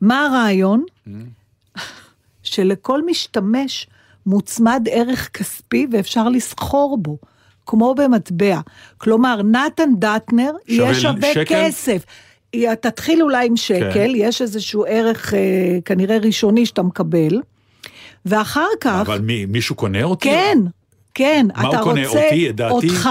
[0.00, 0.84] מה הרעיון?
[2.42, 3.86] שלכל משתמש
[4.26, 7.18] מוצמד ערך כספי ואפשר לסחור בו,
[7.66, 8.60] כמו במטבע.
[8.98, 11.44] כלומר, נתן דטנר יהיה שווה שקל?
[11.54, 12.04] כסף.
[12.80, 14.10] תתחיל אולי עם שקל, כן.
[14.14, 17.40] יש איזשהו ערך אה, כנראה ראשוני שאתה מקבל,
[18.26, 19.00] ואחר כך...
[19.06, 20.28] אבל מי, מישהו קונה אותי?
[20.28, 20.58] כן,
[21.14, 21.46] כן.
[21.56, 22.06] מה אתה הוא קונה?
[22.06, 22.72] רוצה אותי, את דעתי?
[22.74, 23.08] אותך,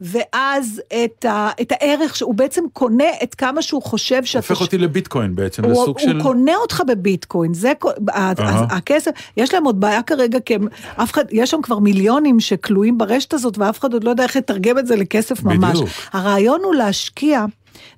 [0.00, 4.46] ואז את, ה, את הערך, שהוא בעצם קונה את כמה שהוא חושב שאתה...
[4.48, 6.22] הופך אותי לביטקוין בעצם, הוא, לסוג הוא של...
[6.22, 7.72] קונה אותך בביטקוין, זה,
[8.14, 8.32] אהה.
[8.70, 12.98] הכסף, יש להם עוד בעיה כרגע, כי הם, אף אחד, יש שם כבר מיליונים שכלואים
[12.98, 15.70] ברשת הזאת, ואף אחד עוד לא יודע איך לתרגם את זה לכסף ממש.
[15.76, 15.88] בדיוק.
[16.12, 17.44] הרעיון הוא להשקיע,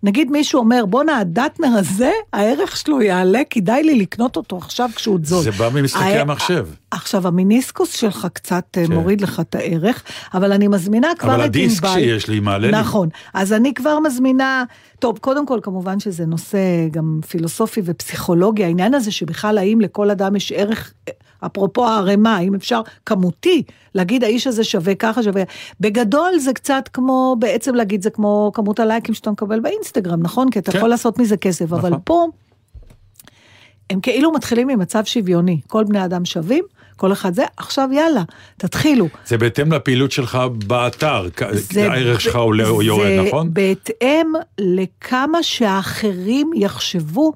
[0.03, 5.19] נגיד מישהו אומר, בואנה, הדטנר הזה, הערך שלו יעלה, כדאי לי לקנות אותו עכשיו כשהוא
[5.23, 5.43] זול.
[5.43, 6.67] זה בא ממשחקי ה- המחשב.
[6.91, 8.93] עכשיו, המיניסקוס שלך קצת כן.
[8.93, 10.03] מוריד לך את הערך,
[10.35, 11.45] אבל אני מזמינה כבר את אבל ענבל.
[11.45, 12.79] הדיסק שיש לי מעלה לי.
[12.81, 14.65] נכון, אז אני כבר מזמינה,
[14.99, 16.59] טוב, קודם כל, כמובן שזה נושא
[16.91, 20.93] גם פילוסופי ופסיכולוגי, העניין הזה שבכלל האם לכל אדם יש ערך,
[21.47, 23.63] אפרופו הערימה, אם אפשר כמותי
[23.95, 25.43] להגיד האיש הזה שווה ככה שווה,
[25.81, 30.51] בגדול זה קצת כמו, בעצם להגיד זה כמו כמות הלייקים שאתה מקבל באינסטגרם, נכון?
[30.51, 30.79] כי אתה כן.
[30.79, 32.01] יכול לעשות מזה כסף, אבל נכון.
[32.05, 32.27] פה
[33.91, 36.65] הם כאילו מתחילים ממצב שוויוני, כל בני אדם שווים,
[36.97, 38.23] כל אחד זה, עכשיו יאללה,
[38.57, 39.09] תתחילו.
[39.27, 43.55] זה בהתאם לפעילות שלך באתר, זה הערך שלך עולה או זה יורד, נכון?
[43.55, 47.33] בהתאם לכמה שהאחרים יחשבו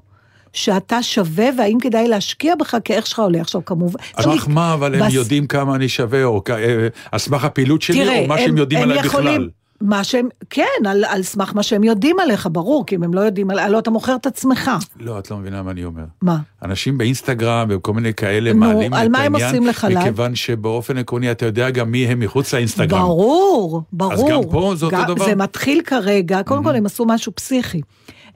[0.53, 3.41] שאתה שווה, והאם כדאי להשקיע בך כי הערך שלך עולה.
[3.41, 3.99] עכשיו כמובן...
[4.15, 7.43] על סמך מה, אבל הם בס- יודעים כמה אני שווה, או כ- אה, על סמך
[7.43, 9.49] הפעילות שלי, תראה, או מה שהם יודעים עליי בכלל.
[9.81, 13.21] מה שהם, כן, על, על סמך מה שהם יודעים עליך, ברור, כי אם הם לא
[13.21, 14.71] יודעים, על- הלוא אתה מוכר את עצמך.
[14.99, 16.03] לא, את לא מבינה מה אני אומר.
[16.21, 16.37] מה?
[16.65, 19.99] אנשים באינסטגרם וכל מיני כאלה נו, מעלים על את מה הם העניין, עושים לך לייב?
[19.99, 22.99] מכיוון שבאופן עקרוני אתה יודע גם מי הם מחוץ לאינסטגרם.
[23.01, 24.29] ברור, ברור.
[24.31, 25.25] גם פה זה אותו דבר?
[25.25, 27.81] זה מתחיל כרגע, קודם כל הם עשו משהו פסיכי.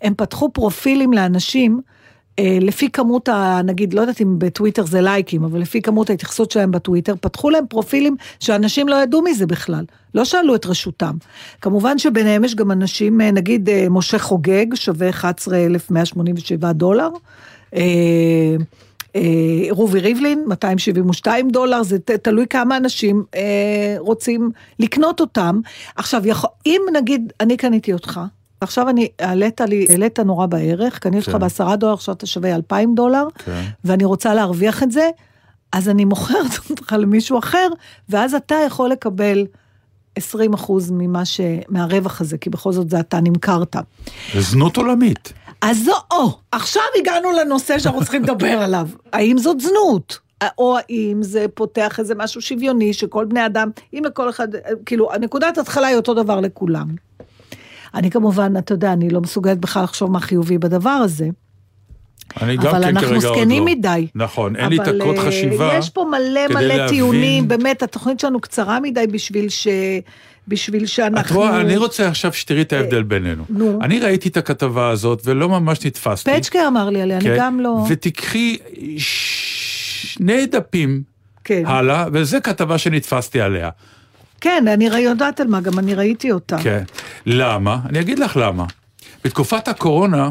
[0.01, 1.94] הם פתחו פרופילים לאנשים, אה,
[2.41, 3.61] לפי כמות ה...
[3.63, 7.65] נגיד, לא יודעת אם בטוויטר זה לייקים, אבל לפי כמות ההתייחסות שלהם בטוויטר, פתחו להם
[7.69, 9.85] פרופילים שאנשים לא ידעו מזה בכלל.
[10.15, 11.15] לא שאלו את רשותם.
[11.61, 17.09] כמובן שביניהם יש גם אנשים, אה, נגיד אה, משה חוגג, שווה 11,187 דולר.
[17.75, 17.81] אה,
[19.15, 19.21] אה,
[19.69, 25.59] רובי ריבלין, 272 דולר, זה תלוי כמה אנשים אה, רוצים לקנות אותם.
[25.95, 26.23] עכשיו,
[26.65, 28.19] אם נגיד, אני קניתי אותך,
[28.61, 31.39] עכשיו אני, העלית לי, העלית נורא בערך, קניתי אותך כן.
[31.39, 33.63] בעשרה דולר, עכשיו אתה שווה 2,000 דולר, כן.
[33.83, 35.09] ואני רוצה להרוויח את זה,
[35.71, 37.67] אז אני מוכרת אותך למישהו אחר,
[38.09, 39.45] ואז אתה יכול לקבל
[40.15, 41.41] 20 אחוז ממה ש...
[41.69, 43.75] מהרווח הזה, כי בכל זאת זה אתה נמכרת.
[44.39, 45.33] זנות עולמית.
[45.61, 48.89] אז זו, או, עכשיו הגענו לנושא שאנחנו צריכים לדבר עליו.
[49.13, 50.19] האם זאת זנות?
[50.57, 54.47] או האם זה פותח איזה משהו שוויוני שכל בני אדם, אם לכל אחד,
[54.85, 56.87] כאילו, הנקודת התחלה היא אותו דבר לכולם.
[57.95, 61.29] אני כמובן, אתה יודע, אני לא מסוגלת בכלל לחשוב מה חיובי בדבר הזה.
[62.41, 63.71] אני גם אבל כן אנחנו כרגע עוד זקנים לא.
[63.71, 64.07] מדי.
[64.15, 65.71] נכון, אין לי את אבל, הקוד אה, חשיבה.
[65.77, 69.67] יש פה מלא מלא טיעונים, באמת, התוכנית שלנו קצרה מדי בשביל ש...
[70.47, 71.35] בשביל את שאנחנו...
[71.35, 73.43] רואה, אני רוצה עכשיו שתראי את ההבדל בינינו.
[73.49, 73.79] נו.
[73.81, 76.31] אני ראיתי את הכתבה הזאת ולא ממש נתפסתי.
[76.31, 77.35] פצ'קה אמר לי עליה, אני כן?
[77.39, 77.85] גם לא...
[77.89, 78.57] ותיקחי
[78.97, 81.03] שני דפים
[81.43, 81.63] כן.
[81.65, 83.69] הלאה, וזו כתבה שנתפסתי עליה.
[84.41, 86.57] כן, אני יודעת על מה, גם אני ראיתי אותה.
[86.63, 86.83] כן.
[87.25, 87.79] למה?
[87.89, 88.65] אני אגיד לך למה.
[89.23, 90.29] בתקופת הקורונה,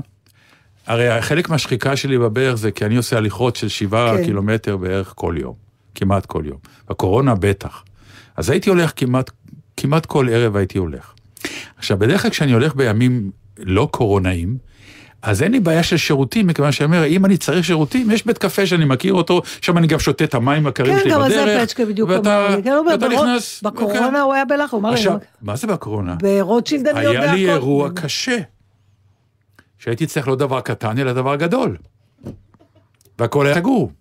[0.86, 4.24] הרי חלק מהשחיקה שלי בברך זה כי אני עושה הליכות של שבעה כן.
[4.24, 5.55] קילומטר בערך כל יום.
[5.94, 6.59] כמעט כל יום.
[6.88, 7.84] בקורונה בטח.
[8.36, 9.30] אז הייתי הולך כמעט,
[9.76, 11.12] כמעט כל ערב הייתי הולך.
[11.78, 14.59] עכשיו, בדרך כלל כשאני הולך בימים לא קורונאיים,
[15.24, 18.38] אז אין לי בעיה של שירותים, מכיוון שאני אומר, אם אני צריך שירותים, יש בית
[18.38, 21.30] קפה שאני מכיר אותו, שם אני גם שותה את המים הקרים כן, שלי גם על
[21.32, 21.60] בדרך.
[21.60, 22.56] זה פצ'קה בדיוק אמר.
[22.64, 23.62] כן, ואתה נכנס...
[23.62, 24.20] בקורונה.
[24.22, 26.14] הוא היה בלחץ, הוא אמר עכשיו, מה זה בקורונה?
[26.22, 27.20] ברוטשילד אני יודע.
[27.20, 28.38] היה לי אירוע קשה,
[29.78, 31.76] שהייתי צריך לא דבר קטן, אלא דבר גדול.
[33.18, 33.92] והכל היה סגור.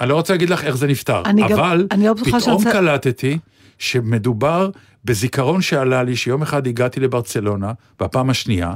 [0.00, 3.38] אני לא רוצה להגיד לך איך זה נפתר, גם- אבל אני לא פתאום קלטתי
[3.78, 4.70] שמדובר
[5.04, 8.74] בזיכרון שעלה לי שיום אחד הגעתי לברצלונה, בפעם השנייה,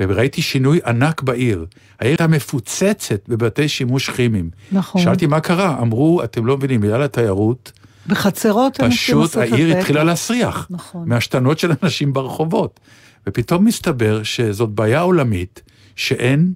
[0.00, 1.66] וראיתי שינוי ענק בעיר.
[2.00, 4.50] העיר הייתה מפוצצת בבתי שימוש כימיים.
[4.72, 5.02] נכון.
[5.02, 7.72] שאלתי מה קרה, אמרו, אתם לא מבינים, בגלל התיירות,
[8.06, 9.78] בחצרות אנשים פשוט עשו את העיר זה.
[9.78, 10.66] התחילה להסריח.
[10.70, 11.08] נכון.
[11.08, 12.80] מהשתנות של אנשים ברחובות.
[13.26, 15.62] ופתאום מסתבר שזאת בעיה עולמית,
[15.96, 16.52] שאין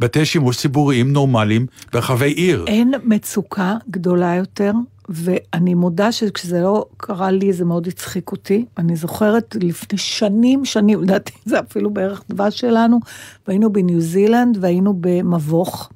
[0.00, 2.64] בתי שימוש ציבוריים נורמליים ברחבי עיר.
[2.66, 4.72] אין מצוקה גדולה יותר,
[5.08, 8.64] ואני מודה שכשזה לא קרה לי זה מאוד הצחיק אותי.
[8.78, 13.00] אני זוכרת לפני שנים, שנים, לדעתי זה אפילו בערך דבש שלנו,
[13.46, 15.90] והיינו בניו זילנד והיינו במבוך,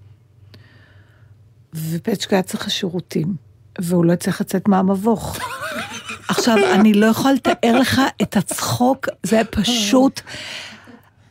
[1.75, 3.35] ופצ'קה היה צריך לשירותים,
[3.79, 5.37] והוא לא הצליח לצאת מהמבוך.
[6.29, 10.21] עכשיו, אני לא יכולה לתאר לך את הצחוק, זה היה פשוט...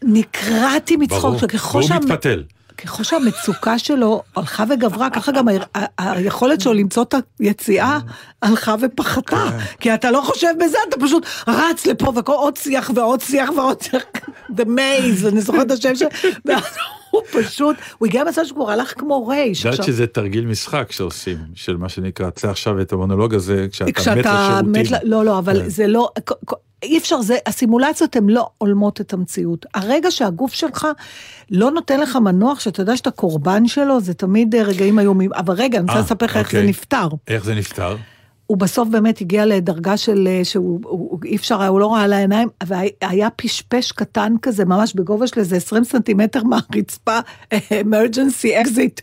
[0.04, 1.36] נקרעתי מצחוק, ברור,
[1.72, 2.44] והוא מתפתל.
[2.84, 5.46] ככל שהמצוקה שלו הלכה וגברה, ככה גם
[5.98, 8.00] היכולת שלו למצוא את היציאה
[8.42, 9.44] הלכה ופחתה.
[9.80, 13.82] כי אתה לא חושב בזה, אתה פשוט רץ לפה וכל עוד שיח ועוד שיח ועוד
[13.82, 14.04] שיח.
[14.50, 16.10] The maze, אני זוכרת את השם שלו.
[17.12, 19.66] הוא פשוט, הוא הגיע למצב שהוא כבר הלך כמו רייש.
[19.66, 24.62] את יודעת שזה תרגיל משחק שעושים, של מה שנקרא, תעשה עכשיו את המונולוג הזה, כשאתה
[24.64, 25.10] מת לשירותים.
[25.10, 25.70] לא, לא, אבל כן.
[25.70, 26.10] זה לא,
[26.84, 29.66] אי אפשר, זה, הסימולציות הן לא הולמות את המציאות.
[29.74, 30.88] הרגע שהגוף שלך
[31.52, 35.34] לא נותן לך מנוח, שאתה יודע שאתה קורבן שלו, זה תמיד אה, רגעים איומים.
[35.34, 36.70] אבל רגע, אני רוצה אה, לספר לך איך זה אוקיי.
[36.70, 37.08] נפתר.
[37.28, 37.96] איך זה נפתר?
[38.46, 42.02] הוא בסוף באמת הגיע לדרגה של, אה, שהוא הוא- הוא- אי אפשר, הוא לא ראה
[42.04, 47.20] על העיניים, והיה פשפש קטן כזה, ממש בגובה של איזה 20 סנטימטר מהרצפה,
[47.54, 49.02] emergency exit.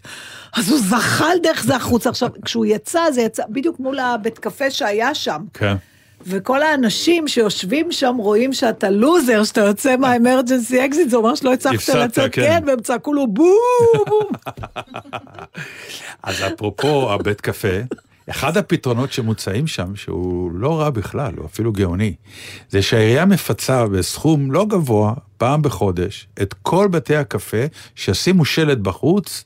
[0.57, 2.11] אז הוא זחל דרך זה החוצה.
[2.11, 5.41] עכשיו, כשהוא יצא, זה יצא בדיוק מול הבית קפה שהיה שם.
[5.55, 5.75] כן.
[6.21, 11.53] וכל האנשים שיושבים שם רואים שאתה לוזר, שאתה יוצא מה emergency exit, זה אומר שלא
[11.53, 12.43] הצלחת לצאת, כן.
[12.43, 14.31] כן, והם צעקו לו בום.
[16.23, 17.79] אז אפרופו הבית קפה,
[18.31, 22.15] אחד הפתרונות שמוצעים שם, שהוא לא רע בכלל, הוא אפילו גאוני,
[22.71, 27.65] זה שהעירייה מפצה בסכום לא גבוה, פעם בחודש, את כל בתי הקפה,
[27.95, 29.45] שישימו שלט בחוץ,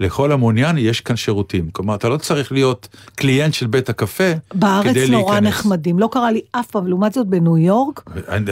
[0.00, 1.70] לכל המעוניין יש כאן שירותים.
[1.72, 4.24] כלומר, אתה לא צריך להיות קליינט של בית הקפה
[4.54, 5.48] בארץ כדי נורא להיכנס.
[5.48, 8.44] נחמדים, לא קרה לי אף פעם, לעומת זאת בניו יורק, אני-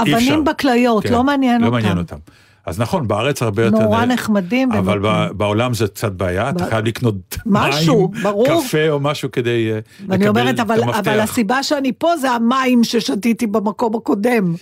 [0.00, 0.44] אבנים.
[0.44, 1.76] בכליות, לא מעניין לא אותם.
[1.76, 2.16] מעניין אותם.
[2.66, 3.78] אז נכון, בארץ הרבה יותר...
[3.78, 4.98] נורא נחמדים אבל.
[5.02, 7.14] ב- בעולם זה קצת בעיה, אתה ב- חייב לקנות
[7.46, 8.46] משהו, מים, ברור.
[8.64, 11.10] קפה או משהו כדי אה, ואני לקבל אומרת, את אבל, אבל המפתח.
[11.32, 14.54] הסיבה שאני פה זה המים ששתיתי במקום הקודם.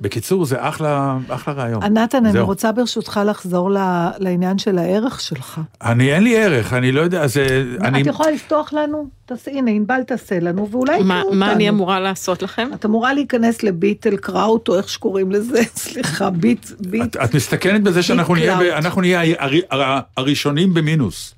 [0.00, 1.82] בקיצור, זה אחלה, אחלה רעיון.
[1.82, 2.40] נתן, אני.
[2.40, 5.60] רוצה ברשותך לחזור ל- לעניין של הערך שלך.
[5.82, 7.64] אני, אין לי ערך, אני לא יודע, זה...
[7.80, 8.02] אני...
[8.02, 9.08] את יכולה לפתוח לנו?
[9.26, 11.38] תעש, הנה, ענבל תעשה לנו, ואולי יקראו מה אותנו.
[11.38, 12.68] מה אני אמורה לעשות לכם?
[12.74, 17.02] את אמורה להיכנס לביטל קראוט, או איך שקוראים לזה, סליחה, ביט, ביט.
[17.02, 18.58] את, את מסתכנת בזה שאנחנו נהיה,
[18.96, 21.34] נהיה הר, הר, הראשונים במינוס.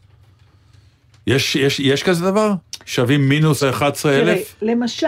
[1.26, 2.54] יש, יש, יש כזה דבר?
[2.86, 4.54] שווים מינוס 11 תראה, אלף?
[4.62, 5.06] למשל,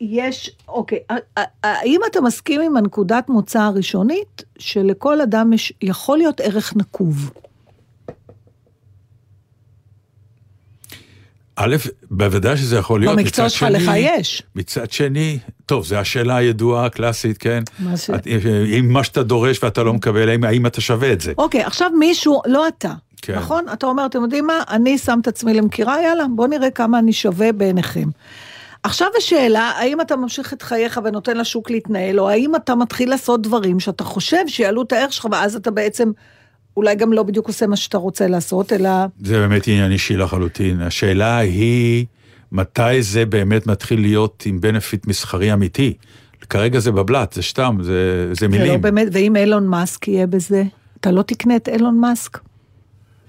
[0.00, 0.98] יש, אוקיי,
[1.62, 7.30] האם אתה מסכים עם הנקודת מוצא הראשונית, שלכל אדם יש, יכול להיות ערך נקוב?
[11.56, 11.76] א',
[12.10, 13.16] בוודאי שזה יכול להיות.
[13.16, 14.42] במקצוע שלך לך יש.
[14.54, 17.62] מצד שני, טוב, זו השאלה הידועה, הקלאסית, כן?
[17.78, 18.26] מה ש- את-
[18.78, 21.32] אם מה שאתה דורש ואתה לא מקבל, האם, האם אתה שווה את זה?
[21.38, 22.92] אוקיי, עכשיו מישהו, לא אתה,
[23.22, 23.34] כן.
[23.38, 23.64] נכון?
[23.72, 27.12] אתה אומר, אתם יודעים מה, אני שם את עצמי למכירה, יאללה, בוא נראה כמה אני
[27.12, 28.08] שווה בעיניכם.
[28.82, 33.42] עכשיו השאלה, האם אתה ממשיך את חייך ונותן לשוק להתנהל, או האם אתה מתחיל לעשות
[33.42, 36.10] דברים שאתה חושב שיעלו את הערך שלך, ואז אתה בעצם
[36.76, 38.90] אולי גם לא בדיוק עושה מה שאתה רוצה לעשות, אלא...
[39.24, 40.80] זה באמת עניין אישי לחלוטין.
[40.80, 42.06] השאלה היא,
[42.52, 45.94] מתי זה באמת מתחיל להיות עם בנפיט מסחרי אמיתי?
[46.50, 48.82] כרגע זה בבלת, זה סתם, זה, זה זה לא מילים.
[48.82, 50.64] באמת, ואם אילון מאסק יהיה בזה,
[51.00, 52.38] אתה לא תקנה את אילון מאסק.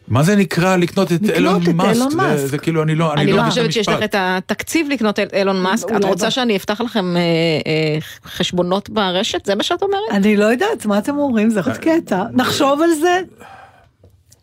[0.08, 1.94] מה זה נקרא לקנות את לקנות אילון את מאסק?
[1.94, 2.46] אילון זה, מאסק.
[2.46, 4.04] זה כאילו, אני לא, אני לא לא את חושבת שיש לך.
[4.04, 5.88] את התקציב לקנות את אילון מאסק.
[5.96, 9.46] את רוצה שאני אפתח לכם אה, אה, חשבונות ברשת?
[9.46, 10.02] זה מה שאת אומרת?
[10.12, 11.50] אני לא יודעת, מה אתם אומרים?
[11.50, 12.24] זה עוד קטע.
[12.34, 13.22] נחשוב על זה.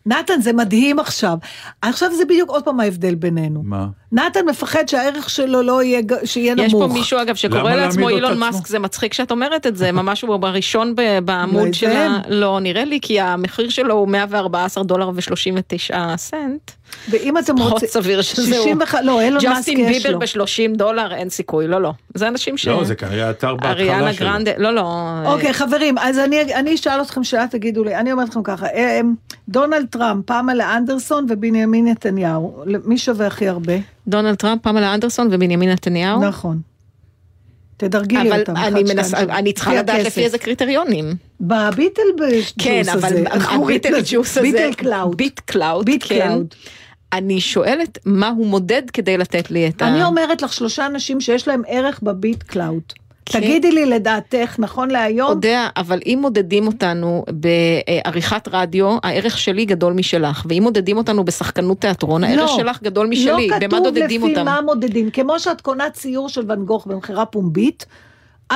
[0.08, 1.38] נתן, זה מדהים עכשיו.
[1.82, 3.62] עכשיו זה בדיוק עוד פעם ההבדל בינינו.
[3.64, 3.86] מה?
[4.12, 6.86] נתן מפחד שהערך שלו לא יהיה, שיהיה יש נמוך.
[6.86, 8.46] פה מישהו אגב שקורא לעצמו אילון עצמו?
[8.46, 12.20] מאסק, זה מצחיק שאת אומרת את זה, ממש הוא בראשון ב- בעמוד אולי של ה...
[12.28, 16.70] לא, נראה לי כי המחיר שלו הוא 114 דולר ו-39 סנט.
[17.10, 17.88] ואם אתם פחות רוצים...
[17.88, 20.44] סביר שזה 61, לא, אילון מאסק ג'סטין יש ביבר לו.
[20.44, 21.92] ב-30 דולר, אין סיכוי, לא, לא.
[22.14, 22.68] זה אנשים ש...
[22.68, 24.26] לא, זה כנראה אתר בהתחלה אריאנה שלו.
[24.26, 25.12] גרנדה, לא, לא.
[25.26, 29.00] אוקיי, חברים, אז אני, אני אשאל אתכם שאלה, תגידו לי, אני אומרת לכם ככה, אה,
[29.48, 33.74] דונלד טראמפ, פמלה אנדרסון ובנימין נתניהו, מי שווה הכי הרבה?
[34.08, 36.20] דונלד טראמפ, פמלה אנדרסון ובנימין נתניהו.
[36.20, 36.67] נכון.
[37.78, 38.56] תדרגי לי אבל אותם.
[38.56, 40.06] אני אחד, מנסה, שתיים, אני צריכה לדעת הכסף.
[40.06, 41.14] לפי איזה קריטריונים.
[41.40, 43.08] בביטל ג'וס כן, הזה.
[43.08, 44.00] אבל הביטל?
[44.04, 45.16] ג'וס הזה, ביטל קלאוד.
[45.16, 46.28] ביט קלאוד, ביט כן.
[46.28, 46.54] קלאוד.
[47.12, 49.88] אני שואלת מה הוא מודד כדי לתת לי את ה...
[49.88, 52.82] אני אומרת לך שלושה אנשים שיש להם ערך בביט קלאוד.
[53.32, 59.92] תגידי לי לדעתך, נכון להיום, יודע, אבל אם מודדים אותנו בעריכת רדיו, הערך שלי גדול
[59.92, 62.56] משלך, ואם מודדים אותנו בשחקנות תיאטרון, הערך לא.
[62.56, 64.44] שלך גדול משלי, לא במה כתוב דודדים לפי אותם?
[64.44, 65.10] מה מודדים.
[65.10, 67.86] כמו שאת קונה ציור של ואן גוך במכירה פומבית,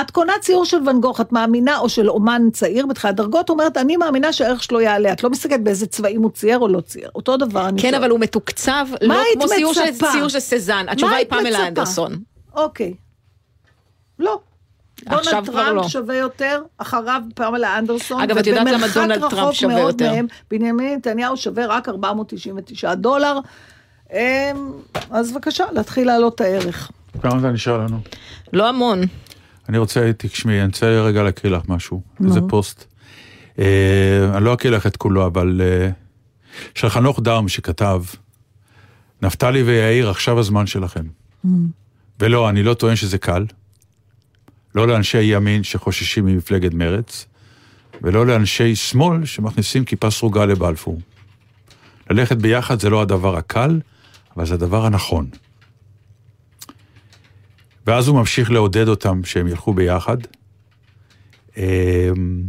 [0.01, 3.77] את קונה ציור של ואן גוך, את מאמינה, או של אומן צעיר בתחילת דרגות, אומרת,
[3.77, 5.13] אני מאמינה שהערך שלו יעלה.
[5.13, 7.09] את לא מסתכלת באיזה צבעים הוא צייר או לא צייר.
[7.15, 7.93] אותו דבר כן, שואלת.
[7.93, 9.81] אבל הוא מתוקצב לא כמו ציור של-?
[10.11, 10.85] ציור של סזן.
[10.89, 11.67] התשובה היא פמלה?
[11.67, 12.19] אנדרסון.
[12.55, 12.93] אוקיי.
[14.19, 14.39] לא.
[15.09, 15.87] דונלד טראמפ לא.
[15.87, 18.21] שווה יותר, אחריו פמלה אנדרסון.
[18.21, 20.11] אגב, את יודעת למה דונלד ובמרחק טראמפ רחוק שווה מאוד יותר?
[20.11, 23.39] מהם, בנימין נתניהו שווה רק 499 דולר.
[24.13, 24.17] אמ,
[25.11, 26.91] אז בבקשה, להתחיל להעלות את הערך.
[27.21, 27.99] כמה זה נשאר לנו?
[28.53, 29.01] לא המון.
[29.69, 32.01] אני רוצה, תשמעי, אני רוצה רגע להקריא לך משהו.
[32.25, 32.85] איזה פוסט.
[33.59, 33.65] אה,
[34.37, 35.89] אני לא אקריא לך את כולו, אבל אה,
[36.75, 38.03] של חנוך דאום שכתב,
[39.21, 41.03] נפתלי ויאיר, עכשיו הזמן שלכם.
[42.19, 43.45] ולא, אני לא טוען שזה קל.
[44.75, 47.25] לא לאנשי ימין שחוששים ממפלגת מרץ,
[48.01, 51.01] ולא לאנשי שמאל שמכניסים כיפה סרוגה לבלפור.
[52.09, 53.79] ללכת ביחד זה לא הדבר הקל,
[54.35, 55.29] אבל זה הדבר הנכון.
[57.87, 60.17] ואז הוא ממשיך לעודד אותם שהם ילכו ביחד.
[61.57, 62.43] אמ,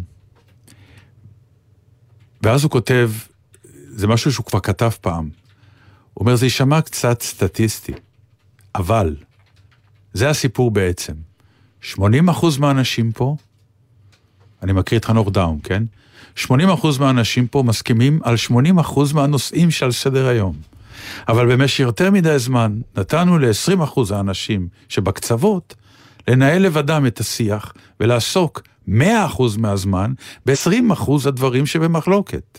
[2.42, 3.10] ואז הוא כותב,
[3.88, 5.30] זה משהו שהוא כבר כתב פעם.
[6.14, 7.92] הוא אומר, זה יישמע קצת סטטיסטי,
[8.74, 9.16] אבל
[10.12, 11.12] זה הסיפור בעצם.
[11.92, 12.00] 80%
[12.58, 13.36] מהאנשים פה,
[14.62, 15.82] אני מקריא את חנוך דאום, כן?
[16.38, 16.48] 80%
[17.00, 20.56] מהאנשים פה מסכימים על 80% מהנושאים שעל סדר היום.
[21.28, 25.74] אבל במשך יותר מדי זמן נתנו ל-20% האנשים שבקצוות
[26.28, 28.92] לנהל לבדם את השיח ולעסוק 100%
[29.58, 30.12] מהזמן
[30.46, 32.58] ב-20% הדברים שבמחלוקת.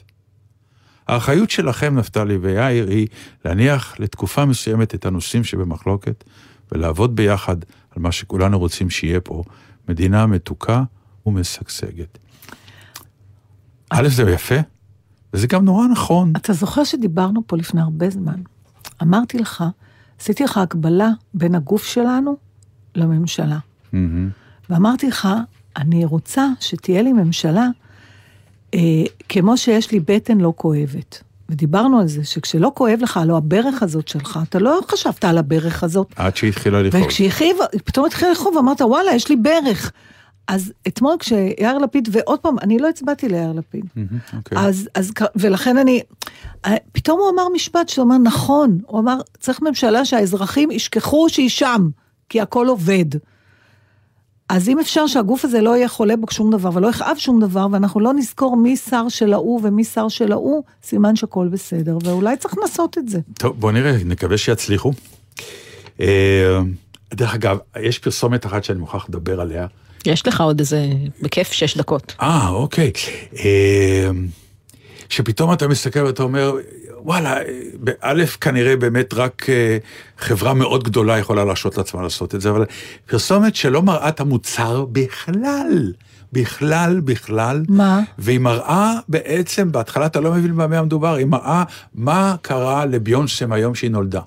[1.08, 3.08] האחריות שלכם, נפתלי ויאיר, היא
[3.46, 6.24] להניח לתקופה מסוימת את הנושאים שבמחלוקת
[6.72, 7.57] ולעבוד ביחד
[7.91, 9.43] על מה שכולנו רוצים שיהיה פה,
[9.89, 10.84] מדינה מתוקה
[11.26, 12.18] ומשגשגת.
[13.89, 14.55] א', זה יפה,
[15.34, 16.34] וזה גם נורא נכון.
[16.36, 18.41] אתה זוכר שדיברנו פה לפני הרבה זמן?
[19.01, 19.63] אמרתי לך,
[20.20, 22.38] עשיתי לך הקבלה בין הגוף שלנו
[22.95, 23.59] לממשלה.
[24.70, 25.28] ואמרתי לך,
[25.78, 27.68] אני רוצה שתהיה לי ממשלה
[28.74, 28.80] אה,
[29.30, 31.24] כמו שיש לי בטן לא כואבת.
[31.50, 35.84] ודיברנו על זה, שכשלא כואב לך, הלוא הברך הזאת שלך, אתה לא חשבת על הברך
[35.84, 36.14] הזאת.
[36.16, 37.04] עד שהתחילה לכאוב.
[37.04, 39.91] וכשהכאיב, פתאום התחיל לכאוב, אמרת, וואלה, יש לי ברך.
[40.48, 43.86] אז אתמול כשיאיר לפיד, ועוד פעם, אני לא הצבעתי ליאיר לפיד.
[43.96, 44.58] מהמם, אוקיי.
[44.58, 46.02] אז, אז, ולכן אני,
[46.66, 51.50] אה, פתאום הוא אמר משפט שהוא אמר, נכון, הוא אמר, צריך ממשלה שהאזרחים ישכחו שהיא
[51.50, 51.89] שם,
[52.30, 53.06] כי הכל עובד.
[54.50, 57.68] אז אם אפשר שהגוף הזה לא יהיה חולה בו שום דבר, ולא יכאב שום דבר,
[57.72, 62.38] ואנחנו לא נזכור מי שר של ההוא ומי שר של ההוא, סימן שהכל בסדר, ואולי
[62.38, 63.20] צריך לנסות את זה.
[63.38, 64.91] טוב, בוא נראה, נקווה שיצליחו.
[66.02, 66.60] אה,
[67.14, 69.68] דרך אגב, יש פרסומת אחת שאני מוכרח לדבר עליה.
[70.06, 70.88] יש לך עוד איזה,
[71.22, 72.16] בכיף, שש דקות.
[72.22, 72.91] אה, אוקיי.
[73.39, 74.10] אה,
[75.10, 76.54] שפתאום אתה מסתכל ואתה אומר,
[77.06, 77.38] וואלה,
[77.80, 79.78] באלף כנראה באמת רק אה,
[80.18, 82.66] חברה מאוד גדולה יכולה להרשות לעצמה לעשות את זה, אבל
[83.06, 85.91] פרסומת שלא מראה את המוצר בכלל.
[86.34, 87.64] בכלל, בכלל.
[87.70, 88.01] מה?
[88.18, 91.64] והיא מראה בעצם, בהתחלה אתה לא מבין במה מדובר, היא מראה
[91.95, 94.22] מה קרה לביונסה מהיום שהיא נולדה.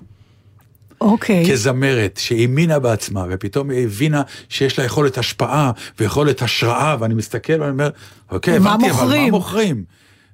[1.01, 1.51] אוקיי.
[1.51, 7.71] כזמרת שהאמינה בעצמה, ופתאום היא הבינה שיש לה יכולת השפעה ויכולת השראה, ואני מסתכל ואני
[7.71, 7.89] אומר,
[8.31, 9.83] אוקיי, הבנתי, אבל מה מוכרים?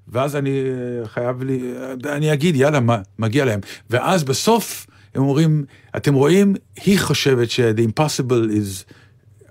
[0.08, 1.74] ואז אני אה, חייב לי,
[2.06, 3.60] אני אגיד, יאללה, מה, מגיע להם.
[3.90, 5.66] ואז בסוף הם אומרים,
[5.98, 8.94] אתם רואים, היא חושבת ש-the impossible is...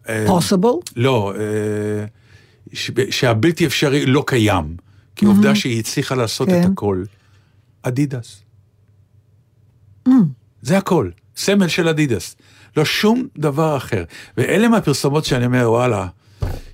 [0.09, 0.93] אה, possible?
[0.97, 1.33] לא,
[2.73, 4.77] ש- שהבלתי אפשרי לא קיים.
[5.17, 6.71] כי עובדה שהיא הצליחה לעשות את כן.
[6.73, 7.05] הכל.
[7.83, 8.43] אדידס.
[10.63, 12.37] זה הכל, סמל של אדידס.
[12.77, 14.05] לא שום דבר אחר.
[14.37, 16.07] ואלה מהפרסומות שאני אומר, וואלה,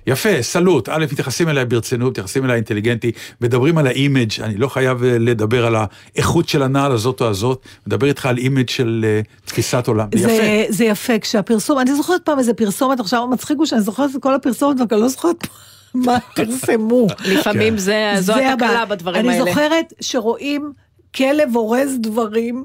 [0.07, 4.67] יפה, סלוט, א', מתייחסים אליי ברצינות, מתייחסים אליי אינטליגנטי, מדברים על ה image, אני לא
[4.67, 9.05] חייב אה, לדבר על האיכות של הנעל הזאת או הזאת, מדבר איתך על image של
[9.07, 10.73] אה, תפיסת עולם, זה זה, יפה.
[10.73, 14.35] זה יפה, כשהפרסום, אני זוכרת פעם איזה פרסומת, עכשיו מצחיק הוא שאני זוכרת את כל
[14.35, 15.47] הפרסומות, ואני לא זוכרת
[15.93, 17.07] מה פרסמו.
[17.25, 18.85] לפעמים זה, זו זה התקלה.
[18.85, 19.45] בדברים אני האלה.
[19.45, 20.71] זוכרת שרואים
[21.15, 22.63] כלב אורז דברים,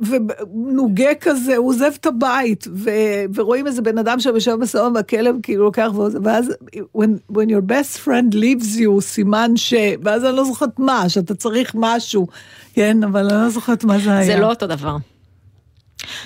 [0.00, 5.36] ונוגה כזה, הוא עוזב את הבית, ו- ורואים איזה בן אדם שם יושב בסלון, והכלב
[5.42, 6.52] כאילו לוקח, ועוזב, ואז,
[6.98, 9.74] when, when your best friend leaves you, סימן ש...
[10.02, 12.26] ואז אני לא זוכרת מה, שאתה צריך משהו,
[12.74, 14.26] כן, אבל אני לא זוכרת מה זה היה.
[14.26, 14.96] זה לא אותו דבר.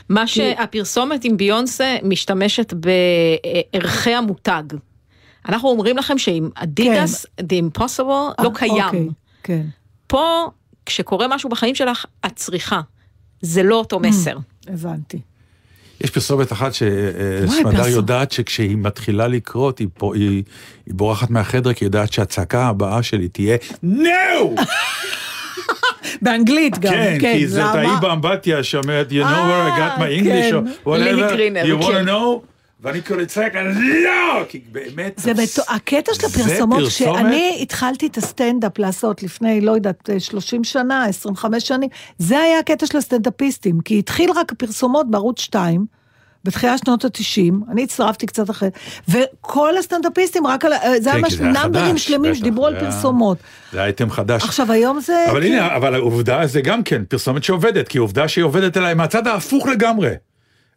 [0.08, 4.62] מה שהפרסומת עם ביונסה משתמשת בערכי המותג.
[5.48, 8.84] אנחנו אומרים לכם שעם אדידס, The Impossible, לא אה, קיים.
[8.84, 9.08] אוקיי,
[9.42, 9.66] כן.
[10.06, 10.50] פה,
[10.86, 12.80] כשקורה משהו בחיים שלך, את צריכה.
[13.42, 14.36] זה לא אותו מסר.
[14.68, 15.18] הבנתי.
[16.00, 17.90] יש פרסומת אחת שסמדר פרסום.
[17.92, 20.42] יודעת שכשהיא מתחילה לקרות, היא, פה- היא,
[20.86, 24.60] היא בורחת מהחדר, כי היא יודעת שהצעקה הבאה שלי תהיה NO!
[26.22, 27.74] באנגלית גם, כן, כן, כי זאת?
[27.74, 30.90] ההיא באמבטיה שאומרת, you know where I got my אה, English, כן.
[30.90, 32.04] or לילי whatever, you want כן.
[32.04, 32.46] to know?
[32.82, 33.54] ואני כאילו צועק,
[34.04, 34.44] לא!
[34.48, 35.14] כי באמת...
[35.16, 35.62] זה בטו...
[35.68, 36.88] הקטע של הפרסומות?
[36.88, 42.86] כשאני התחלתי את הסטנדאפ לעשות לפני, לא יודעת, 30 שנה, 25 שנים, זה היה הקטע
[42.86, 45.86] של הסטנדאפיסטים, כי התחיל רק הפרסומות בערוץ 2,
[46.44, 48.68] בתחילת שנות ה-90, אני הצטרפתי קצת אחרי,
[49.08, 51.30] וכל הסטנדאפיסטים רק על, ה- זה כן, היה.
[51.30, 53.38] זה היה נאמברים חדש, שלמים שדיברו על פרסומות.
[53.72, 54.42] זה אייטם חדש.
[54.42, 55.24] עכשיו היום זה...
[55.30, 55.46] אבל כן.
[55.46, 59.66] הנה, אבל העובדה זה גם כן פרסומת שעובדת, כי עובדה שהיא עובדת אליי מהצד ההפוך
[59.66, 60.10] לגמרי.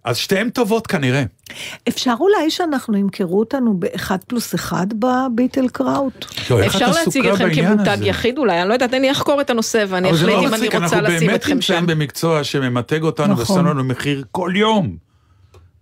[0.04, 1.24] אז שתיהן טובות כנראה.
[1.88, 6.26] אפשר אולי שאנחנו ימכרו אותנו באחד פלוס אחד בביטל קראוט?
[6.50, 7.98] לא, אפשר להציג אתכם כמותג?
[8.02, 10.76] יחיד אולי, אני לא יודעת, אני אחקור את הנושא ואני אחליט לא אם אני מצחיק,
[10.76, 11.86] רוצה אנחנו לשים באמת אתכם נמצאים שם.
[11.88, 13.58] במקצוע שממתג אותנו נכון.
[13.60, 14.98] ושם לנו מחיר כל יום.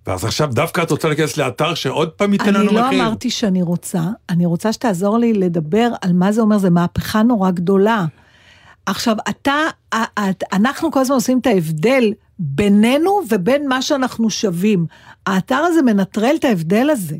[0.08, 3.02] ואז עכשיו דווקא את רוצה להיכנס לאתר שעוד פעם ייתן אני לנו לא מחיר.
[3.02, 7.52] אמרתי שאני רוצה, אני רוצה שתעזור לי לדבר על מה זה אומר, זה מהפכה נורא
[7.52, 8.06] גדולה.
[8.86, 9.56] עכשיו, אתה,
[10.54, 12.14] אנחנו כל הזמן עושים את ההבדל
[12.44, 14.86] בינינו ובין מה שאנחנו שווים.
[15.26, 17.16] האתר הזה מנטרל את ההבדל הזה.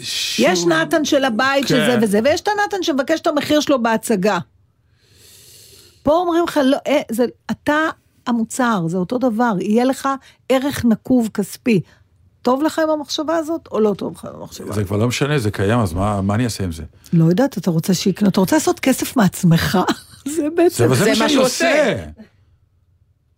[0.00, 1.68] שוב, יש נתן של הבית, כן.
[1.68, 4.38] שזה וזה, ויש את הנתן שמבקש את המחיר שלו בהצגה.
[6.02, 7.78] פה אומרים לך, לא, אה, זה, אתה
[8.26, 10.08] המוצר, זה אותו דבר, יהיה לך
[10.48, 11.80] ערך נקוב כספי.
[12.42, 14.72] טוב לך עם המחשבה הזאת, או לא טוב לך עם המחשבה?
[14.72, 16.82] זה כבר לא משנה, זה קיים, אז מה מה אני אעשה עם זה?
[17.12, 19.78] לא יודעת, אתה רוצה שיקנו, אתה רוצה לעשות כסף מעצמך?
[20.36, 20.88] זה בעצם...
[20.88, 22.04] זה, זה זה מה שאני שהוא עושה.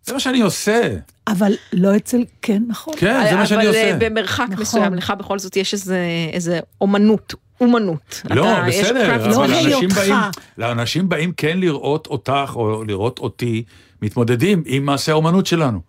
[0.05, 0.89] זה מה שאני עושה.
[1.27, 2.93] אבל לא אצל, כן, נכון.
[2.97, 4.09] כן, זה מה שאני אבל אה, עושה.
[4.09, 4.61] במרחק נכון.
[4.61, 5.99] מסוים, לך בכל זאת יש איזה,
[6.33, 8.21] איזה אומנות, אומנות.
[8.29, 9.97] לא, אתה- בסדר, אבל לא אנשים היותך.
[9.97, 10.13] באים,
[10.57, 13.63] לאנשים באים כן לראות אותך או לראות אותי
[14.01, 15.79] מתמודדים עם מעשה האומנות שלנו.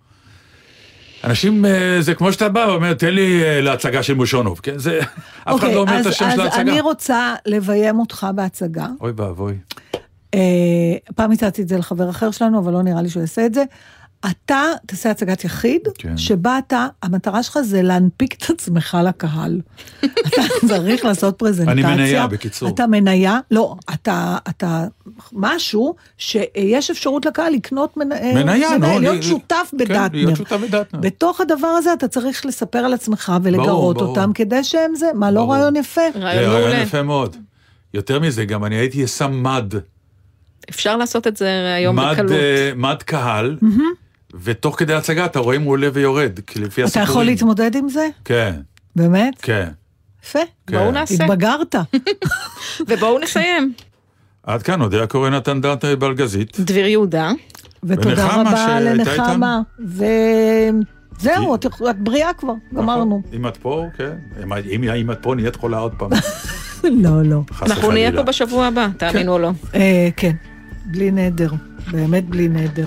[1.25, 4.79] אנשים, אה, זה כמו שאתה בא ואומר, תן לי אה, להצגה של מושונוב, כן?
[4.79, 5.07] זה, אף
[5.45, 6.61] אחד אוקיי, לא אומר את אז- השם של אז ההצגה.
[6.61, 8.87] אני רוצה לביים אותך בהצגה.
[9.01, 9.55] אוי ואבוי.
[11.17, 13.65] פעם הצעתי את זה לחבר אחר שלנו, אבל לא נראה לי שהוא יעשה את זה.
[14.31, 16.17] אתה תעשה הצגת יחיד, כן.
[16.17, 19.61] שבה אתה, המטרה שלך זה להנפיק את עצמך לקהל.
[20.27, 21.73] אתה צריך לעשות פרזנטציה.
[21.73, 22.69] אני מניה, בקיצור.
[22.69, 24.85] אתה מניה, לא, אתה, אתה
[25.33, 28.13] משהו שיש אפשרות לקהל לקנות מנ...
[28.13, 30.09] אה, מניה, מניה, להיות לי- שותף כן, בדטנר.
[30.13, 31.01] להיות שותף בדטנר.
[31.01, 34.09] בתוך הדבר הזה אתה צריך לספר על עצמך ולגרות ברור.
[34.11, 35.55] אותם, כדי שהם זה, מה, לא ברור.
[35.55, 36.01] רעיון יפה?
[36.15, 36.83] רעיון רעיון מעולה.
[36.83, 37.37] יפה מאוד.
[37.95, 39.75] יותר מזה, גם אני הייתי יסם מד.
[40.71, 42.33] אפשר לעשות את זה היום מד, בקלות.
[42.33, 43.57] אה, מד קהל,
[44.43, 47.09] ותוך כדי הצגה אתה רואה אם הוא עולה ויורד, כי לפי אתה הסיפורים.
[47.11, 48.09] יכול להתמודד עם זה?
[48.25, 48.55] כן,
[48.97, 49.35] באמת?
[49.43, 49.69] כן.
[50.25, 50.39] יפה.
[50.67, 50.79] כן.
[50.79, 51.25] בואו נעשה.
[51.25, 51.75] התבגרת.
[52.89, 53.73] ובואו נסיים.
[54.43, 56.61] עד כאן, אודיה קורא נתן דאטה בלגזית.
[56.61, 57.31] דביר יהודה.
[57.85, 59.61] ותודה ונחמה רבה לנחמה.
[61.19, 63.23] וזהו, את את בריאה כבר, גמרנו.
[63.25, 63.35] נכון.
[63.39, 64.13] אם את פה, כן.
[64.43, 66.11] אם- אם אם את פה, נהיית חולה עוד פעם.
[67.03, 67.41] לא, לא.
[67.63, 68.13] אנחנו נהיה.
[68.13, 69.51] פה בשבוע הבא, תאמינו או לא.
[69.75, 70.33] אה, כן,
[70.87, 71.51] בלי נדר,
[71.91, 72.87] באמת בלי נדר.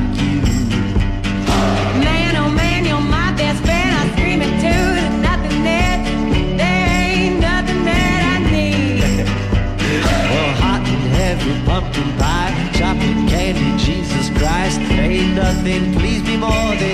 [15.01, 16.90] Ain't nothing please me more than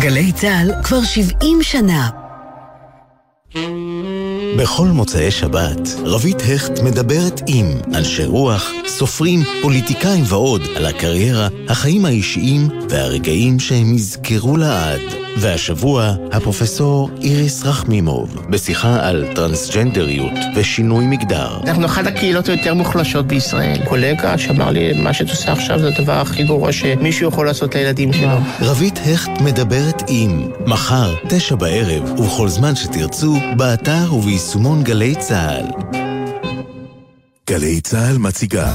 [0.00, 2.10] גלי צה"ל כבר 70 שנה.
[4.58, 12.04] בכל מוצאי שבת, רבית הכט מדברת עם אנשי רוח, סופרים, פוליטיקאים ועוד על הקריירה, החיים
[12.04, 15.29] האישיים והרגעים שהם יזכרו לעד.
[15.40, 21.60] והשבוע, הפרופסור איריס רחמימוב, בשיחה על טרנסג'נדריות ושינוי מגדר.
[21.64, 23.78] אנחנו אחת הקהילות היותר מוחלשות בישראל.
[23.84, 28.12] קולגה שאמר לי, מה שאת עושה עכשיו זה הדבר הכי גרוע שמישהו יכול לעשות לילדים
[28.12, 28.36] שלו.
[28.60, 35.66] רבית הכט מדברת עם, מחר, תשע בערב, ובכל זמן שתרצו, באתר וביישומון גלי צה"ל.
[37.50, 38.72] גלי צה"ל מציגה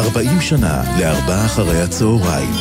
[0.00, 2.54] 40 שנה לארבעה אחרי הצהריים.